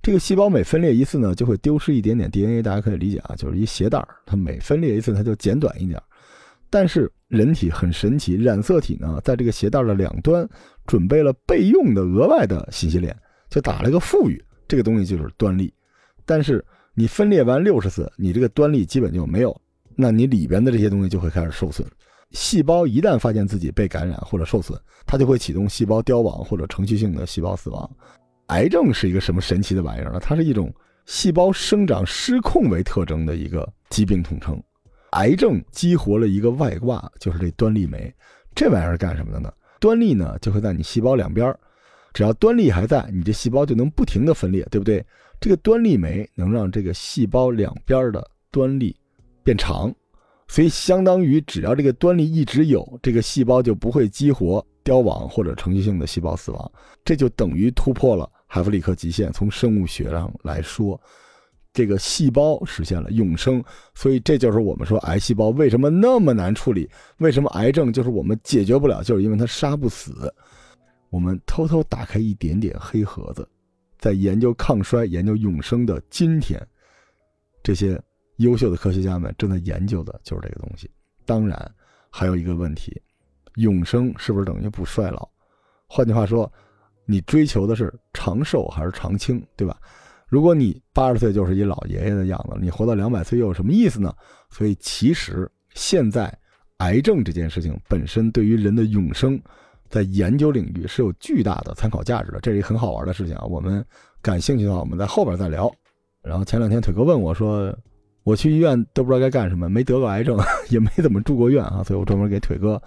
[0.00, 6.00] 这个细胞每分裂一次呢，就会丢失一点点 DNA，大家可以理解啊，就是一鞋带儿它每分裂一次，它就剪短一点。
[6.70, 10.48] 但是人体很神奇，染色体呢，在这个鞋带的两端
[10.86, 13.14] 准备了备用的额外的信息链，
[13.50, 15.72] 就打了一个富语，这个东西就是端粒。
[16.24, 19.58] 但是你分裂完六十次，你这个端粒基本就没有，
[19.96, 21.86] 那你里边的这些东西就会开始受损。
[22.32, 27.90] 细胞一旦发现自己被感染或者受损，它就会启动细胞凋亡或者程序性的细胞死亡。
[28.48, 30.20] 癌症是一个什么神奇的玩意儿呢？
[30.20, 30.72] 它是一种
[31.06, 34.62] 细胞生长失控为特征的一个疾病统称。
[35.12, 38.12] 癌症激活了一个外挂，就是这端粒酶。
[38.54, 39.52] 这玩意儿干什么的呢？
[39.80, 41.54] 端粒呢就会在你细胞两边，
[42.12, 45.04] 只要端粒还在，你这细胞就能不停的分裂，对不对？
[45.40, 48.96] 这个端粒酶能让这个细胞两边的端粒
[49.44, 49.94] 变长，
[50.48, 56.72] 所以相当于只要这个端粒一直有，这个细胞就不会激活凋亡或者程序性的细胞死亡。
[57.04, 58.28] 这就等于突破了。
[58.50, 60.98] 海弗里克极限，从生物学上来说，
[61.70, 63.62] 这个细胞实现了永生，
[63.94, 70.34] 所以这就是我们说癌细胞为什么那么难处理，为什么癌症就是我们解决不了，就是因为它杀不死。
[71.10, 73.46] 我们偷偷打开一点点黑盒子，
[73.98, 76.58] 在研究抗衰、研究永生的今天，
[77.62, 78.00] 这些
[78.38, 80.90] 优秀的科学家们正在研究的就是这个东西。
[81.26, 81.74] 当然，
[82.08, 82.98] 还有一个问题：
[83.56, 85.28] 永生是不是等于不衰老？
[85.86, 86.50] 换句话说。
[87.10, 89.74] 你追求的是长寿还是长青，对吧？
[90.28, 94.14] 如果你八十岁就是一老爷爷的样子，你活到两百岁又有什么意思呢？
[94.50, 96.30] 所以，其实现在
[96.78, 99.40] 癌症这件事情本身对于人的永生，
[99.88, 102.40] 在研究领域是有巨大的参考价值的。
[102.40, 103.44] 这是一个很好玩的事情啊！
[103.46, 103.82] 我们
[104.20, 105.72] 感兴趣的话，我们在后边再聊。
[106.22, 107.74] 然后前两天腿哥问我说
[108.22, 112.80] ：“我去医院都不知道该干什么，没得过癌症， 也没怎么住过院啊。”所以我专门给腿哥。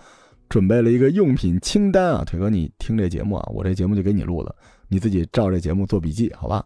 [0.52, 4.54] 准备了一个用品清单啊，腿哥，你听这节目啊，我这节目就给你录了，
[4.90, 6.66] 你自己照这节目做笔记，好吧？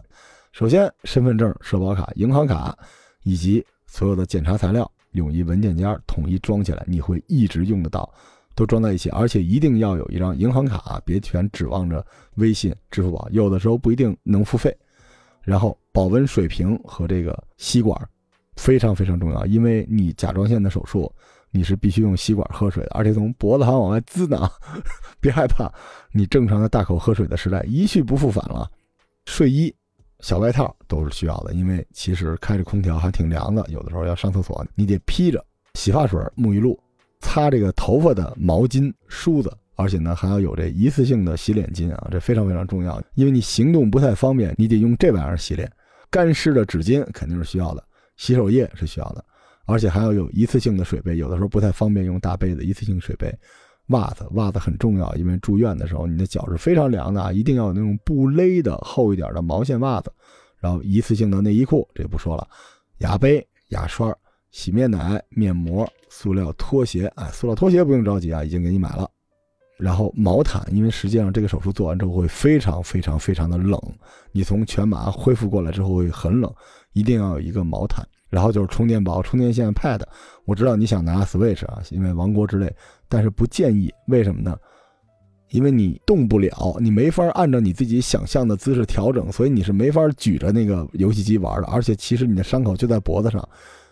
[0.53, 2.75] 首先，身份证、社保卡、银行卡
[3.21, 8.11] 以及所有的检查材料，用一文件夹统一装起来，你会一直用得到，
[8.55, 12.03] 都装在一起，而且一定要有一张银行卡，别全指望着
[12.37, 14.75] 微信、支付宝，有的时候不一定能付费。
[15.43, 17.95] 然后，保温水瓶和这个吸管
[18.55, 21.13] 非常非常重要，因为你甲状腺的手术。
[21.55, 24.49] 你是必须用吸管喝水的，而且从脖子上往外滋呢，
[25.21, 25.71] 别害怕，
[26.11, 28.69] 你正常的大口喝水的时代一去不复返了。
[29.25, 29.73] 睡衣、
[30.19, 35.41] 小外套都是需要的，因为其实开着空调还挺凉的，有的时候要上厕所你得披着，
[35.75, 36.77] 洗发水、沐浴露、
[37.21, 43.01] 擦这个头发的毛巾、梳子，而且呢还要有这一次性的洗脸巾啊，这非常非常重要。
[43.13, 45.71] 因为你行动不太方便，你得用这玩意儿洗脸。
[46.11, 47.83] 干湿的纸巾肯定是需要的，
[48.17, 49.25] 洗手液是需要的，
[49.65, 51.17] 而且还要有一次性的水杯。
[51.17, 53.33] 有的时候不太方便用大杯子，一次性水杯。
[53.89, 60.11] 袜子，袜子很重要，因为住院的时候你的脚是非常凉的啊，一定要有那种不勒的厚一点的毛线袜子。
[60.59, 62.47] 然后一次性的内衣裤，这不说了。
[62.99, 64.11] 牙杯、牙刷、
[64.49, 69.07] 洗面奶、面膜、塑料拖鞋，哎，塑料拖鞋不用着急啊，已经给你买了。
[69.77, 73.79] 然后毛毯，因为实际上这个手术做完之后会非常非常非常的冷，
[74.31, 76.51] 你从全麻恢复过来之后会很冷，
[76.93, 78.03] 一定要有一个毛毯。
[78.29, 80.01] 然后就是充电宝、充电线、Pad。
[80.45, 82.73] 我知道你想拿 Switch 啊，因为王国之类，
[83.07, 83.91] 但是不建议。
[84.07, 84.57] 为什么呢？
[85.51, 91.67] 因为你动不了，你没法按照你自己想象的姿势调整，所以你是没法举着那个游戏机玩的。
[91.67, 93.47] 而且其实你的伤口就在脖子上，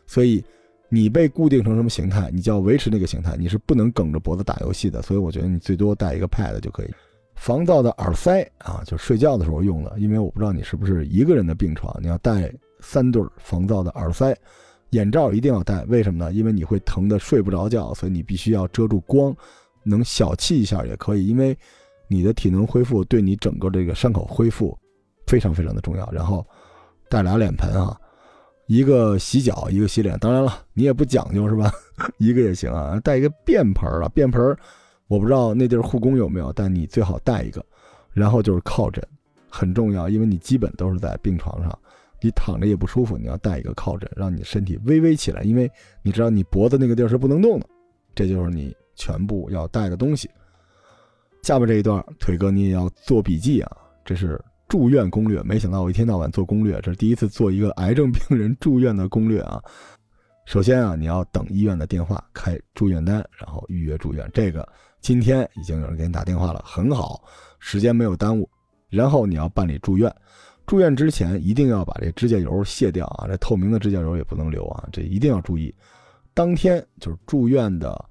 [0.07, 0.43] 所以
[0.89, 5.01] 你被固定成什么形态，你就要维持那个形态，你是不能梗着脖子打游戏的。
[5.01, 6.89] 所以我觉得你最多带一个 Pad 就可以。
[7.35, 9.93] 防噪的耳塞啊，就睡觉的时候用的。
[9.97, 12.51] 因为我不知道你是不是一个人的病床，你要带
[12.83, 14.37] 三对防噪的耳塞。
[14.91, 16.31] 眼罩一定要戴，为什么呢？
[16.31, 19.35] 因为你会疼的睡不着觉，所以你必须要遮住光。
[19.83, 21.57] 能小憩一下也可以，因为
[22.07, 24.77] 你的体能恢复对你整个这个伤口恢复
[25.25, 26.07] 非常非常的重要。
[26.11, 26.45] 然后
[27.09, 27.99] 带俩脸盆啊，
[28.67, 30.15] 一个洗脚，一个洗脸。
[30.19, 31.71] 当然了，你也不讲究是吧？
[32.19, 32.99] 一个也行啊。
[33.03, 34.55] 带一个便盆啊，便盆
[35.07, 37.65] 我不知道那地儿护工有没有，但你最好带一个。
[38.11, 39.03] 然后就是靠枕，
[39.49, 41.79] 很重要，因为你基本都是在病床上，
[42.23, 45.69] 你躺着也不舒服，你要带一个靠枕，让你身体微微起来，因为
[46.01, 47.67] 你知道你脖子那个地儿是不能动的，
[48.15, 48.75] 这就是你。
[48.95, 50.29] 全部要带的东西。
[51.41, 53.77] 下面这一段，腿哥你也要做笔记啊！
[54.05, 55.41] 这是住院攻略。
[55.41, 59.59] 没想到我一天到晚做攻略，这是第一次做一个癌症病人住院的攻略啊！
[60.45, 64.29] 首先啊，你要等医院的电话，开住院单，然后预约住院。
[64.31, 67.19] 这个今天已经有人给你打电话了，很好，
[67.57, 68.47] 时间没有耽误。
[68.89, 70.15] 然后你要办理住院，
[70.65, 73.28] 住院之前一定要把这指甲油卸掉啊！
[73.28, 74.88] 这透明的指甲油也不能留啊！
[74.91, 75.73] 这一定要注意。
[76.34, 78.10] 当天就是住院的。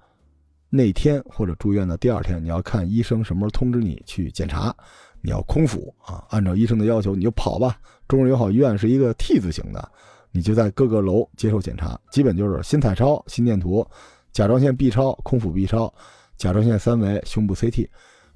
[0.75, 4.75] 那天或者住院的第二天，你要看医生什么时候通知你去检查，
[5.21, 7.79] 你要空腹啊，按照医生的要求你就跑吧。
[8.09, 9.87] 中日友好医院是一个 T 字形的，
[10.31, 13.87] 你就在各个楼接受检查，基本就是心彩超、心电图、
[14.33, 15.93] 甲状腺 B 超、空腹 B 超、
[16.39, 17.87] 甲状腺三维、胸部 CT。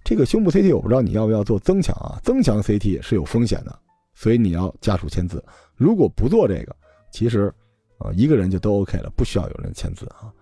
[0.05, 2.21] 这个胸部 CT 我不知道你要不要做增强啊？
[2.23, 3.79] 增强 CT 是有风险的，
[4.17, 5.45] 所以你要家属签字。
[5.77, 6.75] 如果不做这个，
[7.13, 7.53] 其实
[7.99, 10.33] 啊一个人就都 OK 了，不需要有人签字啊。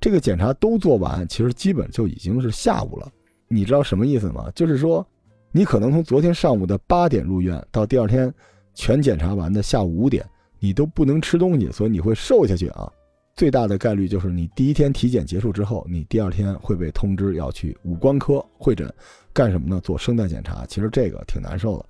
[0.00, 3.10] 这个检查都做完，其实基本就已经是下午了。
[3.48, 4.50] 你知道什么意思吗？
[4.54, 5.06] 就是说，
[5.50, 8.32] 你可能从昨天上午的八点入院，到第二天
[8.74, 10.24] 全检查完的下午五点，
[10.58, 12.90] 你都不能吃东西，所以你会瘦下去啊。
[13.36, 18.92] 最大的概率就是你第一天体检结束之后，你第二天会被通知要去五官科会诊，
[19.32, 19.80] 干什么呢？
[19.80, 20.66] 做声带检查。
[20.66, 21.86] 其实这个挺难受的。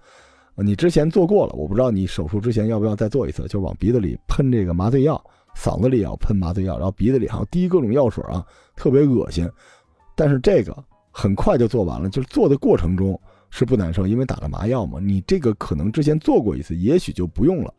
[0.63, 5.23] 你之前做过了，我不知道你手术之前要不要再做一次，就往鼻子里喷这个麻醉药。
[5.57, 9.49] 嗓子里要喷麻醉药，然后鼻子里还要滴各种药水啊，特别恶心。
[10.17, 10.77] 但是这个
[11.13, 14.99] 很快就做完了，就是做的过程中是不难受，因为打了麻药嘛。
[15.01, 17.73] 你这个可能之前做过一次，也许就不用了。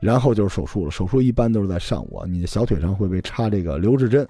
[0.00, 4.24] 然后就是手术了，手术一般都是在上午，你的小腿上会被插这个留置针，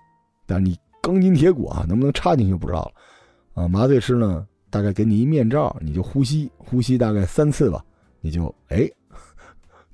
[0.47, 3.63] 但是你钢筋铁骨啊，能不能插进去不知道了。
[3.63, 7.85] 啊，麻醉师呢，大概给你一面罩，你就呼吸，呼吸大概三次吧，
[8.21, 8.91] 你就哎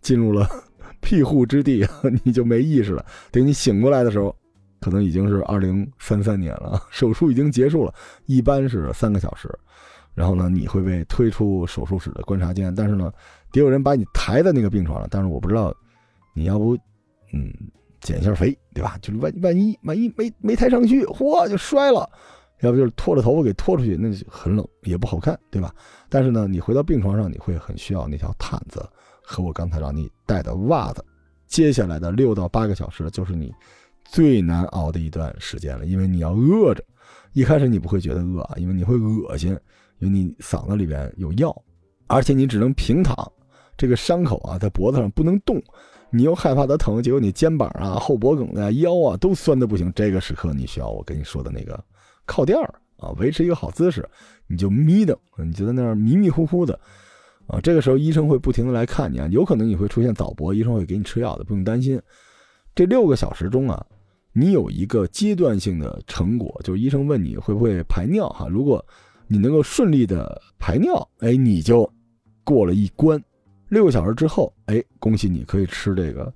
[0.00, 0.48] 进入了。
[1.00, 1.86] 庇护之地，
[2.24, 3.04] 你就没意识了。
[3.30, 4.34] 等你醒过来的时候，
[4.80, 7.94] 可能已经是二零三三年了，手术已经结束了，
[8.26, 9.48] 一般是三个小时。
[10.14, 13.12] 然后呢，你会被推出手术室的观察间，但是呢，
[13.52, 15.08] 得有人把你抬在那个病床上。
[15.08, 15.72] 但是我不知道，
[16.34, 16.76] 你要不，
[17.32, 17.48] 嗯，
[18.00, 18.98] 减一下肥，对吧？
[19.00, 22.10] 就是万万一万一没没抬上去，嚯，就摔了。
[22.60, 25.74] 要不就是拖着头发给拖出去，那就很冷，也不好看，对吧？
[26.08, 28.84] 但是呢，你回到病床上，你会很需要那条毯子。
[29.30, 31.04] 和我刚才让你带的袜子，
[31.46, 33.52] 接下来的六到八个小时就是你
[34.02, 36.82] 最难熬的一段时间了，因为你要饿着。
[37.34, 39.50] 一开始你不会觉得饿啊，因为你会恶心，
[39.98, 41.54] 因为你嗓子里边有药，
[42.06, 43.14] 而且你只能平躺，
[43.76, 45.62] 这个伤口啊在脖子上不能动，
[46.08, 49.92] 你又害怕它疼，结果你肩膀啊、后脖梗啊、腰啊都酸的不行。
[49.94, 51.78] 这个时刻你需要我跟你说的那个
[52.28, 54.08] 靠垫儿啊，维持一个好姿势，
[54.46, 56.78] 你就眯瞪，你就在那儿迷迷糊糊的。
[57.48, 61.98] 啊，这个时候医生会不停的来看你啊，有可能你会出现早搏，医生会给你吃药的，不用担心。
[62.74, 63.84] 这六个小时中啊，
[64.34, 68.84] 你有一个阶段性的成果，就是医生问你会不会排尿哈，如果
[69.26, 71.90] 你能够顺利的排尿，哎，你就
[72.44, 73.18] 过了一关。
[73.70, 76.32] 六个小时之后，哎，恭喜你可以吃这个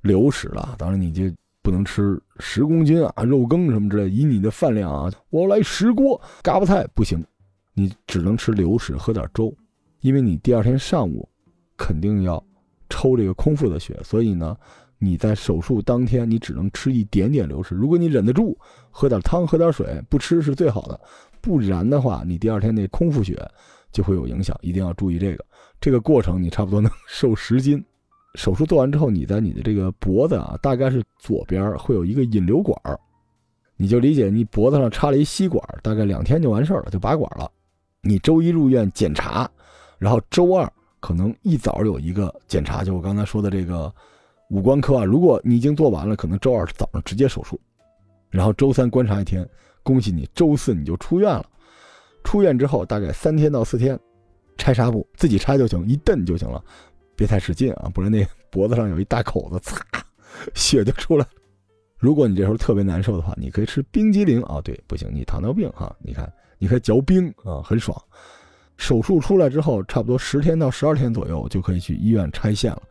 [0.00, 1.24] 流食了，当然你就
[1.66, 7.20] 不能吃十公斤啊肉羹什么之类，以你的饭量啊，我来十锅嘎巴菜不行，
[7.74, 9.52] 你只能吃流食，喝点粥，
[10.00, 11.28] 因为你第二天上午
[11.76, 12.40] 肯定要
[12.88, 14.56] 抽这个空腹的血，所以呢，
[15.00, 18.56] 你在手术当天你只能吃一点点流食，如果你忍得住，
[18.92, 21.00] 喝点汤，喝点水，不吃是最好的，
[21.40, 23.36] 不然的话，你第二天那空腹血
[23.90, 25.44] 就会有影响，一定要注意这个。
[25.80, 27.84] 这个过程你差不多能瘦十斤。
[28.36, 32.78] 手术做完之后，你在你的这个脖子啊，大概是左边会有一个引流管
[33.76, 37.50] 你就理解你脖子上插了一吸管，大概两天就完事儿了，就拔管了。
[38.02, 39.50] 你周一入院检查，
[39.98, 40.70] 然后周二
[41.00, 43.92] 可能一早有一个检查，就我刚才说的这个
[44.50, 45.04] 五官科啊。
[45.04, 47.58] 如果你已经做完了，可能周二早上直接手术，
[48.30, 49.48] 然后周三观察一天，
[49.82, 51.44] 恭喜你，周四你就出院了。
[52.22, 53.98] 出院之后大概三天到四天。
[54.58, 56.64] 拆纱布自己拆就行，一蹬就行了，
[57.16, 59.80] 别太使劲啊，不然那脖子上有一大口子，擦，
[60.54, 61.26] 血就出来。
[61.98, 64.60] 如果你这时候特别难受的话，你可以吃冰激凌啊。
[64.62, 67.98] 对，不行，你糖尿病哈，你看，你可以嚼冰啊，很爽。
[68.76, 72.82] 手术出来之后，差不多十天到十二天左右就可以去医院拆线了。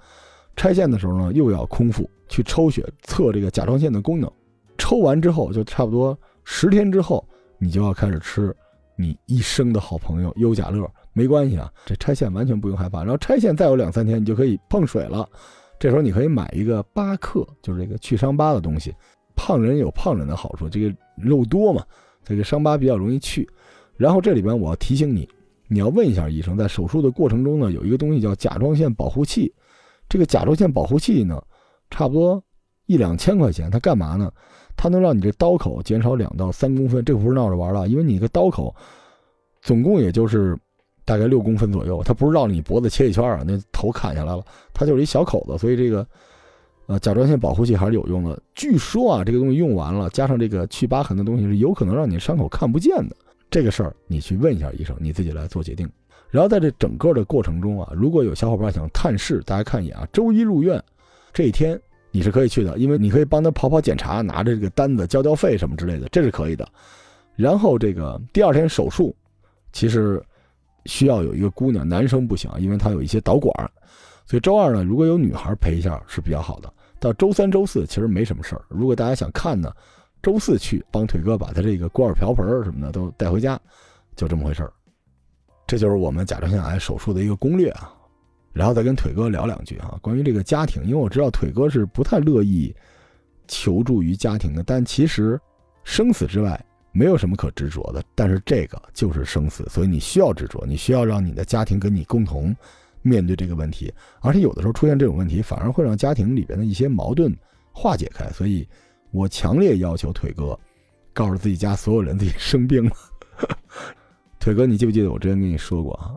[0.56, 4.32] 拆线的时候呢，又要空腹去抽血测这个甲状腺的功能。
[4.78, 7.24] 抽完之后，就差不多十天之后，
[7.60, 8.56] 你就要开始吃
[8.98, 10.90] 你一生的好朋友优甲乐。
[11.18, 13.00] 没关系啊，这拆线完全不用害怕。
[13.00, 15.28] 然后拆线再有两三天，你就可以碰水了。
[15.80, 18.94] 这时候你可以买一个巴克，就是这个去伤疤的东西。
[19.34, 21.86] 胖人有胖人的好处，这个肉多嘛，
[22.22, 23.50] 这个伤疤比较容易去。
[23.96, 25.28] 然后这里边我要提醒你，
[25.70, 29.54] 你要问一下医生，在手术的过程中呢，有一个东西叫甲状腺保护器。
[30.10, 31.42] 这个甲状腺保护器呢，
[31.90, 32.44] 差不多
[32.88, 34.30] 一两千块钱，它干嘛呢？
[34.76, 37.06] 它能让你这刀口减少两到三公分。
[37.06, 38.76] 这不是闹着玩的，因为你个刀口
[39.62, 40.58] 总共也就是。
[41.06, 44.44] 大概六公分左右，它不是绕着你脖子切一圈啊，那头砍下来了，
[44.74, 46.06] 它就是一小口子，所以这个，
[46.88, 48.42] 呃，甲状腺保护器还是有用的。
[48.56, 53.16] 据说啊，这个东西用完了，加上这个去疤痕的东西，是有可能让你伤口看不见的。
[53.52, 55.88] 这个事儿你去问一下医生，你自己来做决定。
[56.32, 60.84] 然后在这整个的过程中啊，如果有小伙伴想探视，大家看一眼啊，周一入院
[61.32, 61.80] 这一天
[62.10, 66.68] 你是可以去的，因为你可以帮他跑跑检查，拿着这个单子交交费什么之类的，这是可以的。
[67.36, 69.16] 然后这个第二天手术，
[69.72, 70.20] 其实。
[70.86, 73.54] 需要有一个姑娘，男生不行，因为他有一些导管，
[74.26, 76.72] 所以周二呢，如果有女孩陪一下是比较好的。
[77.00, 78.62] 到周三、周四其实没什么事儿。
[78.70, 79.72] 如果大家想看呢，
[80.24, 83.60] 周四去帮腿哥把他这个锅碗瓢盆什么的都带回家，
[84.16, 84.72] 就这么回事儿。
[85.68, 87.92] 这就是我们甲状腺癌手术的一个攻略啊。
[88.54, 92.74] 然后再跟腿哥聊两句啊，关于这个家庭，因为我知道腿哥是不太乐意
[93.48, 95.40] 求助于家庭的，但其实
[95.84, 96.66] 生死之外。
[96.98, 102.56] 没有什么可执着的，但是这个就是生死，所以你需要执着，你需要让你的家庭跟你共同
[103.02, 107.38] 面对这个问题，而且有的时候出现这种问题，反而会让家庭里边的一些矛盾
[107.74, 108.30] 化解开。
[108.30, 108.66] 所以，
[109.12, 110.58] 我强烈要求腿哥，
[111.12, 112.92] 告诉自己家所有人自己 生病了。
[114.40, 116.16] 腿哥，你记不记得我之前跟你说过啊？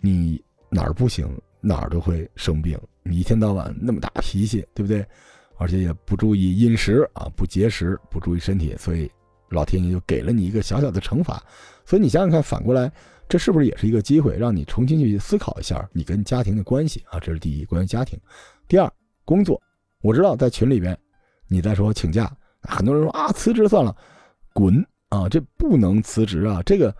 [0.00, 1.28] 你哪儿不行，
[1.60, 2.78] 哪儿都会生病。
[3.02, 5.04] 你一天到晚那么大脾气，对不对？
[5.58, 9.10] 而且也不注意饮食啊，不节食，不注意身体，所以。
[9.50, 11.42] 老天爷就给了你一个小小的惩罚，
[11.84, 12.90] 所以你想想看，反过来，
[13.28, 17.20] 这是不是也是一个机会，让你重新去思考一下你跟家庭的关系啊？
[17.20, 18.18] 这是第一，关于家庭。
[18.66, 18.90] 第二，
[19.24, 19.60] 工作。
[20.02, 20.96] 我知道在群里边，
[21.46, 22.30] 你在说请假，
[22.62, 23.94] 很多人说啊，辞职算了，
[24.52, 26.62] 滚啊，这不能辞职啊。
[26.64, 26.94] 这个，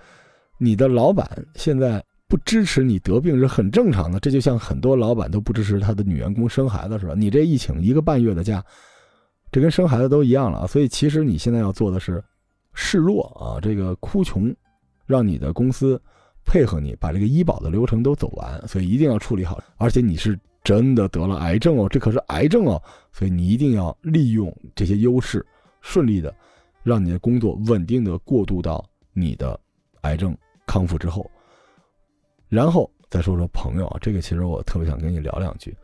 [0.59, 7.17] 你的老板现在不支持你得病是很正常的，这就像很多老板都不支持他的女员工生孩子似的。
[7.17, 8.65] 你这一请一个半月的假，
[9.51, 10.67] 这跟生孩子都一样了。
[10.67, 12.23] 所以其实你现在要做的是。
[12.75, 14.55] 示弱啊，这个哭穷，
[15.07, 16.01] 让你的公司
[16.45, 19.63] 配合你把这个医保的流程都走完，所以一定要处理好。
[19.77, 25.45] 而且你是真的得了癌症哦，这可是癌症哦，所以你一定要利用这些优势，
[25.81, 26.35] 顺利的
[26.83, 29.59] 让你的工作稳定的过渡到你的
[30.03, 31.31] 癌症康复之后。
[32.49, 35.75] 然后再说说朋友啊，这个其实我特别想跟你聊两句。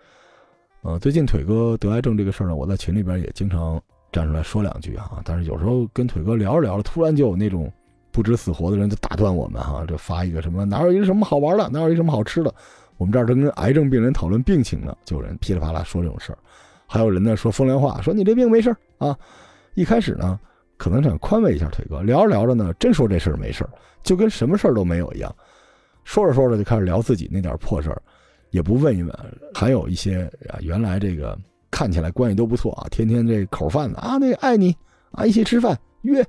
[0.82, 3.80] 呃，最近腿哥得癌症这个事儿呢，我在群里边也经常。
[4.12, 5.20] 站出来说两句啊！
[5.24, 7.72] 但是有时候跟腿哥聊着聊着，突然就有那种
[8.10, 12.52] 不知死活的人就打断我们哈，就发一个什么哪有一个什么好玩的，哪有一什么好吃的，
[12.96, 16.38] 我们这儿正跟癌症病人讨论病情呢，就有人噼里啪啦说这种事儿，
[16.86, 19.16] 还有人呢说风凉话，说你这病没事儿啊。
[19.74, 20.38] 一开始呢，
[20.76, 23.70] 可能想宽慰一下腿哥，聊着聊着呢，真说这事儿没事儿，
[24.02, 25.32] 就跟什么事儿都没有一样，
[26.02, 28.02] 说着说着就开始聊自己那点破事儿，
[28.50, 29.16] 也不问一问，
[29.54, 31.38] 还有一些啊，原来这个。
[31.70, 34.74] 看起来关系都不错啊，天天这口饭的啊，那爱你
[35.12, 36.24] 啊，一起吃饭约，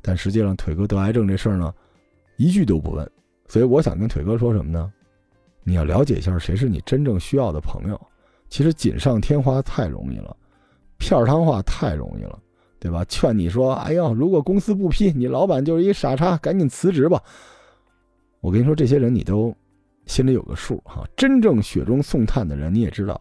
[0.00, 1.74] 但实际上腿哥得癌症这事儿呢，
[2.36, 3.10] 一句都不问。
[3.48, 4.92] 所以我想跟腿哥说什么呢？
[5.64, 8.00] 你要了解一下谁是你真正需要的朋友。
[8.48, 10.36] 其实锦上添花太容易了，
[10.98, 12.38] 片儿汤话太容易了，
[12.78, 13.04] 对吧？
[13.06, 17.20] 劝你说：“哎呀，如果公司不批，你老板就是一傻叉，赶紧辞职吧。”
[18.40, 19.52] 我跟你说，这些人你都
[20.06, 21.04] 心里有个数哈。
[21.16, 23.20] 真正雪中送炭的人，你也知道，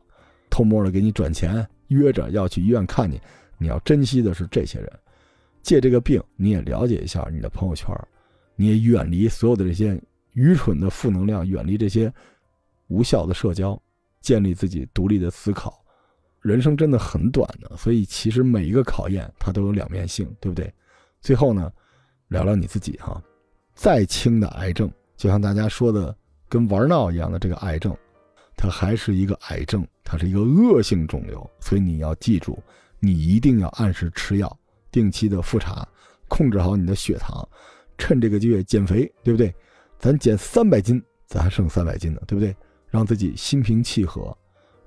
[0.55, 3.19] 偷摸的给你转钱，约着要去医院看你，
[3.57, 4.89] 你要珍惜的是这些人。
[5.61, 7.93] 借这个病，你也了解一下你的朋友圈，
[8.55, 10.01] 你也远离所有的这些
[10.31, 12.09] 愚蠢的负能量，远离这些
[12.87, 13.77] 无效的社交，
[14.21, 15.83] 建立自己独立的思考。
[16.39, 20.73] 人生真的很短的，所以其实每一个考验它都有两面性，对不对？
[21.19, 21.69] 最后呢，
[22.29, 23.21] 聊聊你自己哈，
[23.73, 26.15] 再轻的癌症，就像大家说的
[26.47, 27.93] 跟玩闹一样的这个癌症，
[28.55, 32.61] 它还是一个癌症，它是一个恶性肿瘤，所以你要记住，
[32.99, 34.59] 你一定要按时吃药，
[34.91, 35.87] 定期的复查，
[36.27, 37.47] 控制好你的血糖，
[37.97, 39.53] 趁这个机会减肥，对不对？
[39.99, 42.55] 咱减三百斤，咱还剩三百斤呢，对不对？
[42.89, 44.35] 让自己心平气和，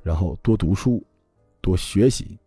[0.03, 1.05] 然后多读书。
[1.61, 2.39] 多学习，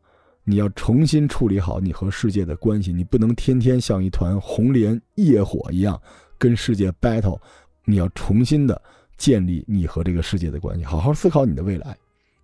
[0.45, 6.01] 你要重新处理好你和世界的关系，你不能天天像一团红莲业火一样
[6.37, 7.39] 跟世界 battle，
[7.83, 8.81] 你要重新的
[9.21, 11.95] 建立你和这个世界的关系，好好思考你的未来，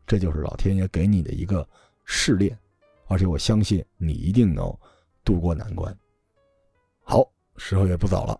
[0.05, 1.67] 这就是老天爷给你的一个
[2.05, 2.55] 试炼，
[3.07, 4.71] 而且我相信你一定能
[5.23, 5.91] 渡过难关。
[7.03, 8.39] 好，时候也不早了，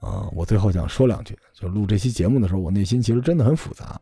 [0.00, 4.00] 啊，我最后想说两句，就录这期节目的时候，我内心其实真的很复杂。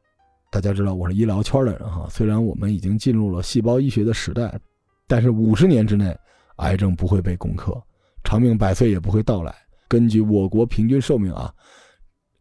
[0.50, 4.58] 大家知道我是医疗圈的人哈，虽然我们已经进入了细胞医学的时代，
[5.06, 6.18] 但是五十年之内，
[6.56, 7.78] 癌症不会被攻克，
[8.24, 9.54] 长命百岁也不会到来。
[9.86, 11.54] 根据我国平均寿命啊，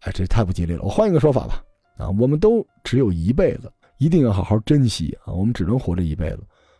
[0.07, 0.81] 哎，这太不吉利了。
[0.83, 1.61] 我换一个说法吧，
[1.97, 5.33] 啊，我们都只有一辈子，一定要好好珍惜啊。
[5.33, 6.39] 我们只能活这一辈子，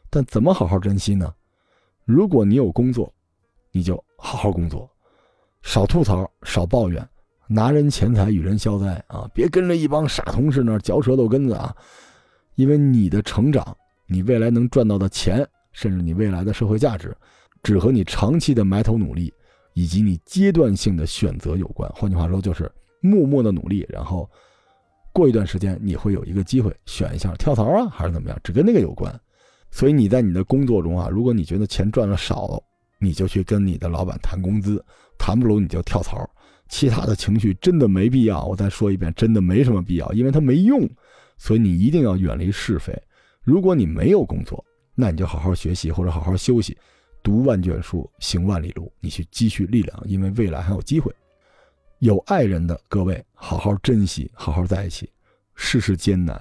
[0.09, 1.33] 但怎么好好珍惜呢？
[2.05, 3.13] 如果你有工作，
[3.73, 4.89] 你就好好工作，
[5.61, 7.05] 少吐槽，少抱怨。
[7.49, 9.29] 拿人钱财与人消灾啊！
[9.33, 11.75] 别跟着一帮傻同事那嚼舌头根子啊！
[12.55, 13.75] 因为你的成长，
[14.05, 17.15] 你未来能赚到的钱，甚至你未来的社会价值，
[17.63, 19.33] 只和你长期的埋头努力
[19.73, 21.89] 以及你阶段性的选择有关。
[21.95, 22.69] 换句话说，就是
[23.07, 24.29] 默默的努力，然后
[25.13, 29.17] 过一段时间你会有一个机会选一下跳槽啊，还是怎么样，只跟那个有关。
[29.71, 32.61] 所以你在你的工作中啊，如果你觉得钱赚的少，
[32.99, 34.83] 你就去跟你的老板谈工资，
[35.17, 36.29] 谈不拢你就跳槽。
[36.69, 40.87] 其他的情绪真的没必要，我再说一遍，真的没什么必要，因为它没用。
[41.37, 42.93] 所以你一定要远离是非。
[43.41, 46.77] 如果你没有工作，那你就好好学习或者好好休息，
[47.23, 51.13] 读万卷书，行万里路，你去积蓄力量，因为未来还有机会。
[51.99, 55.09] 有爱人的各位，好好珍惜，好好在一起。
[55.55, 56.39] 世事艰难，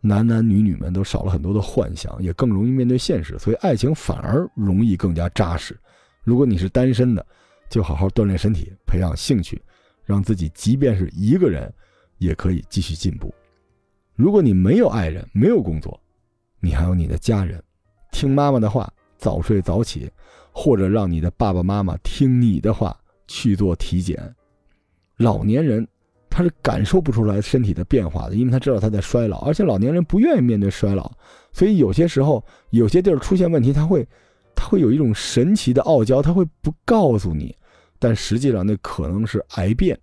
[0.00, 5.78] 男男女女们都少了很多的幻想，也更容易面对现实，所以爱情反而容易更加扎实。
[6.24, 7.24] 如果你是单身的，
[7.68, 9.60] 就好好锻炼身体，培养兴趣，
[10.04, 11.70] 让自己即便是一个人，
[12.16, 13.34] 也可以继续进步。
[14.14, 16.00] 如果你没有爱人，没有工作，
[16.60, 17.62] 你还有你的家人，
[18.10, 20.10] 听妈妈的话，早睡早起，
[20.52, 24.34] 或者让你的爸爸妈妈听你的话去做体检。
[25.20, 25.86] 老年人
[26.30, 31.12] 他是感受不出来身体的变化的，因为他知道他在衰老，而且老年人不愿意面对衰老，
[31.52, 34.06] 所以有些时候有些地儿出现问题，他会
[34.54, 37.54] 他会有一种神奇的傲娇，他会不告诉你。
[37.98, 39.98] 但实际上，那可能是癌变。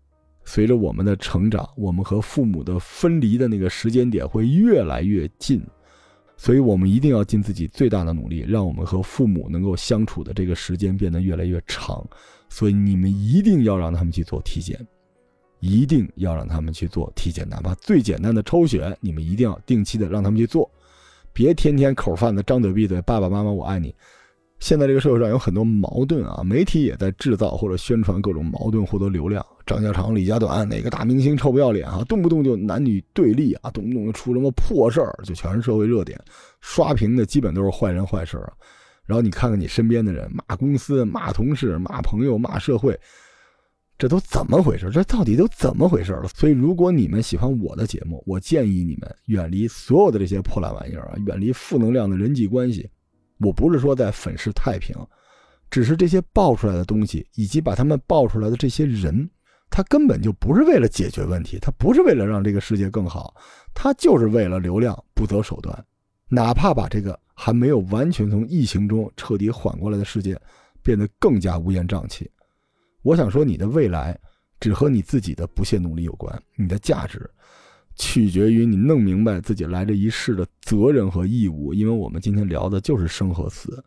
[0.46, 5.62] 随着我们的成长，我们和父母的分离的那个时间点会越来越近，
[6.38, 12.08] 所以我们一定要尽自己最大的努力，让我们和父母能够相处的这个时间变得越来越长。
[12.50, 14.80] 所以你们一定要让他们去做体检，
[15.60, 20.70] 一定要让他们去做体检，哪怕最简单的抽血，你们一定要定期的让他们去做，
[21.34, 23.94] 别天天口饭的张嘴闭嘴，爸爸妈妈我爱你。
[24.60, 29.46] 现在这个社会上有很多矛盾啊，媒体也在制造或者宣传各种矛盾获得流量。
[29.68, 32.04] 张家长李家短，哪个大明星臭不要脸啊？
[32.10, 36.20] 动不动就男女对立啊，动不动就出什么破事儿，就全是社会热点，
[36.60, 38.52] 刷屏的基本都是坏人坏事啊。
[39.06, 43.00] 然后你看看你身边的人，骂公司、骂同事、骂朋友、骂社会，
[43.98, 44.90] 这都怎么回事？
[44.92, 46.28] 这到底都怎么回事了？
[46.28, 52.88] 所以，如果你们喜欢我的节目，我建议你们远离所有的这些破烂玩意儿啊，远离负能量的人际关系。
[53.40, 54.96] 我不是说在粉饰太平，
[55.72, 59.28] 只是这些爆出来的东西，以及把他们爆出来的这些人，
[59.70, 63.34] 他根本就不是为了解决问题，他不是为了让这个世界更好，
[63.74, 65.86] 他就是为了流量不择手段，
[66.30, 70.40] 哪怕把这个还没有完全从疫情中彻底缓过来的世界
[70.84, 72.30] 变得更加乌烟瘴气。
[73.08, 74.20] 我想说，你的未来
[74.60, 77.26] 只和你自己的不懈努力有关，你的价值。
[77.96, 83.82] 取决于你弄明白自己来这一世的责任和义务，因为我们今天聊的就是生和死，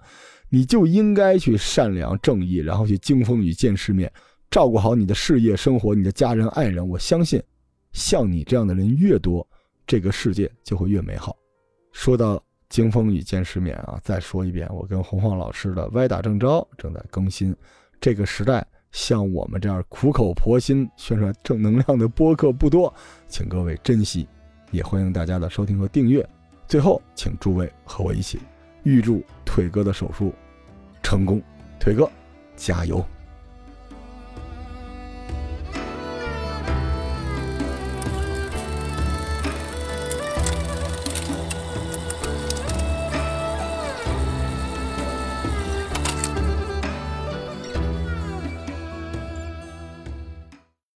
[0.48, 4.10] 你就应该去善良正义，然后去经风雨见世面，
[4.50, 6.88] 照顾好你的事业生活、你的家人爱人。
[6.88, 7.42] 我相信，
[7.92, 9.46] 像你这样的人越多，
[9.86, 11.36] 这个世界就会越美好。
[11.92, 14.00] 说到经风雨见世面啊！
[14.02, 17.54] 再说一遍，我跟洪晃老师的歪打正着正在更新。
[18.00, 22.92] 这个时代，像我们这样苦口婆心宣传正能量的播客不多，
[23.28, 24.26] 请各位珍惜，
[24.70, 26.28] 也欢迎大家的收听和订阅。
[26.66, 28.38] 最后，请诸位和我一起
[28.82, 30.34] 预祝腿哥的手术
[31.02, 31.40] 成功，
[31.78, 32.10] 腿哥
[32.56, 33.04] 加油！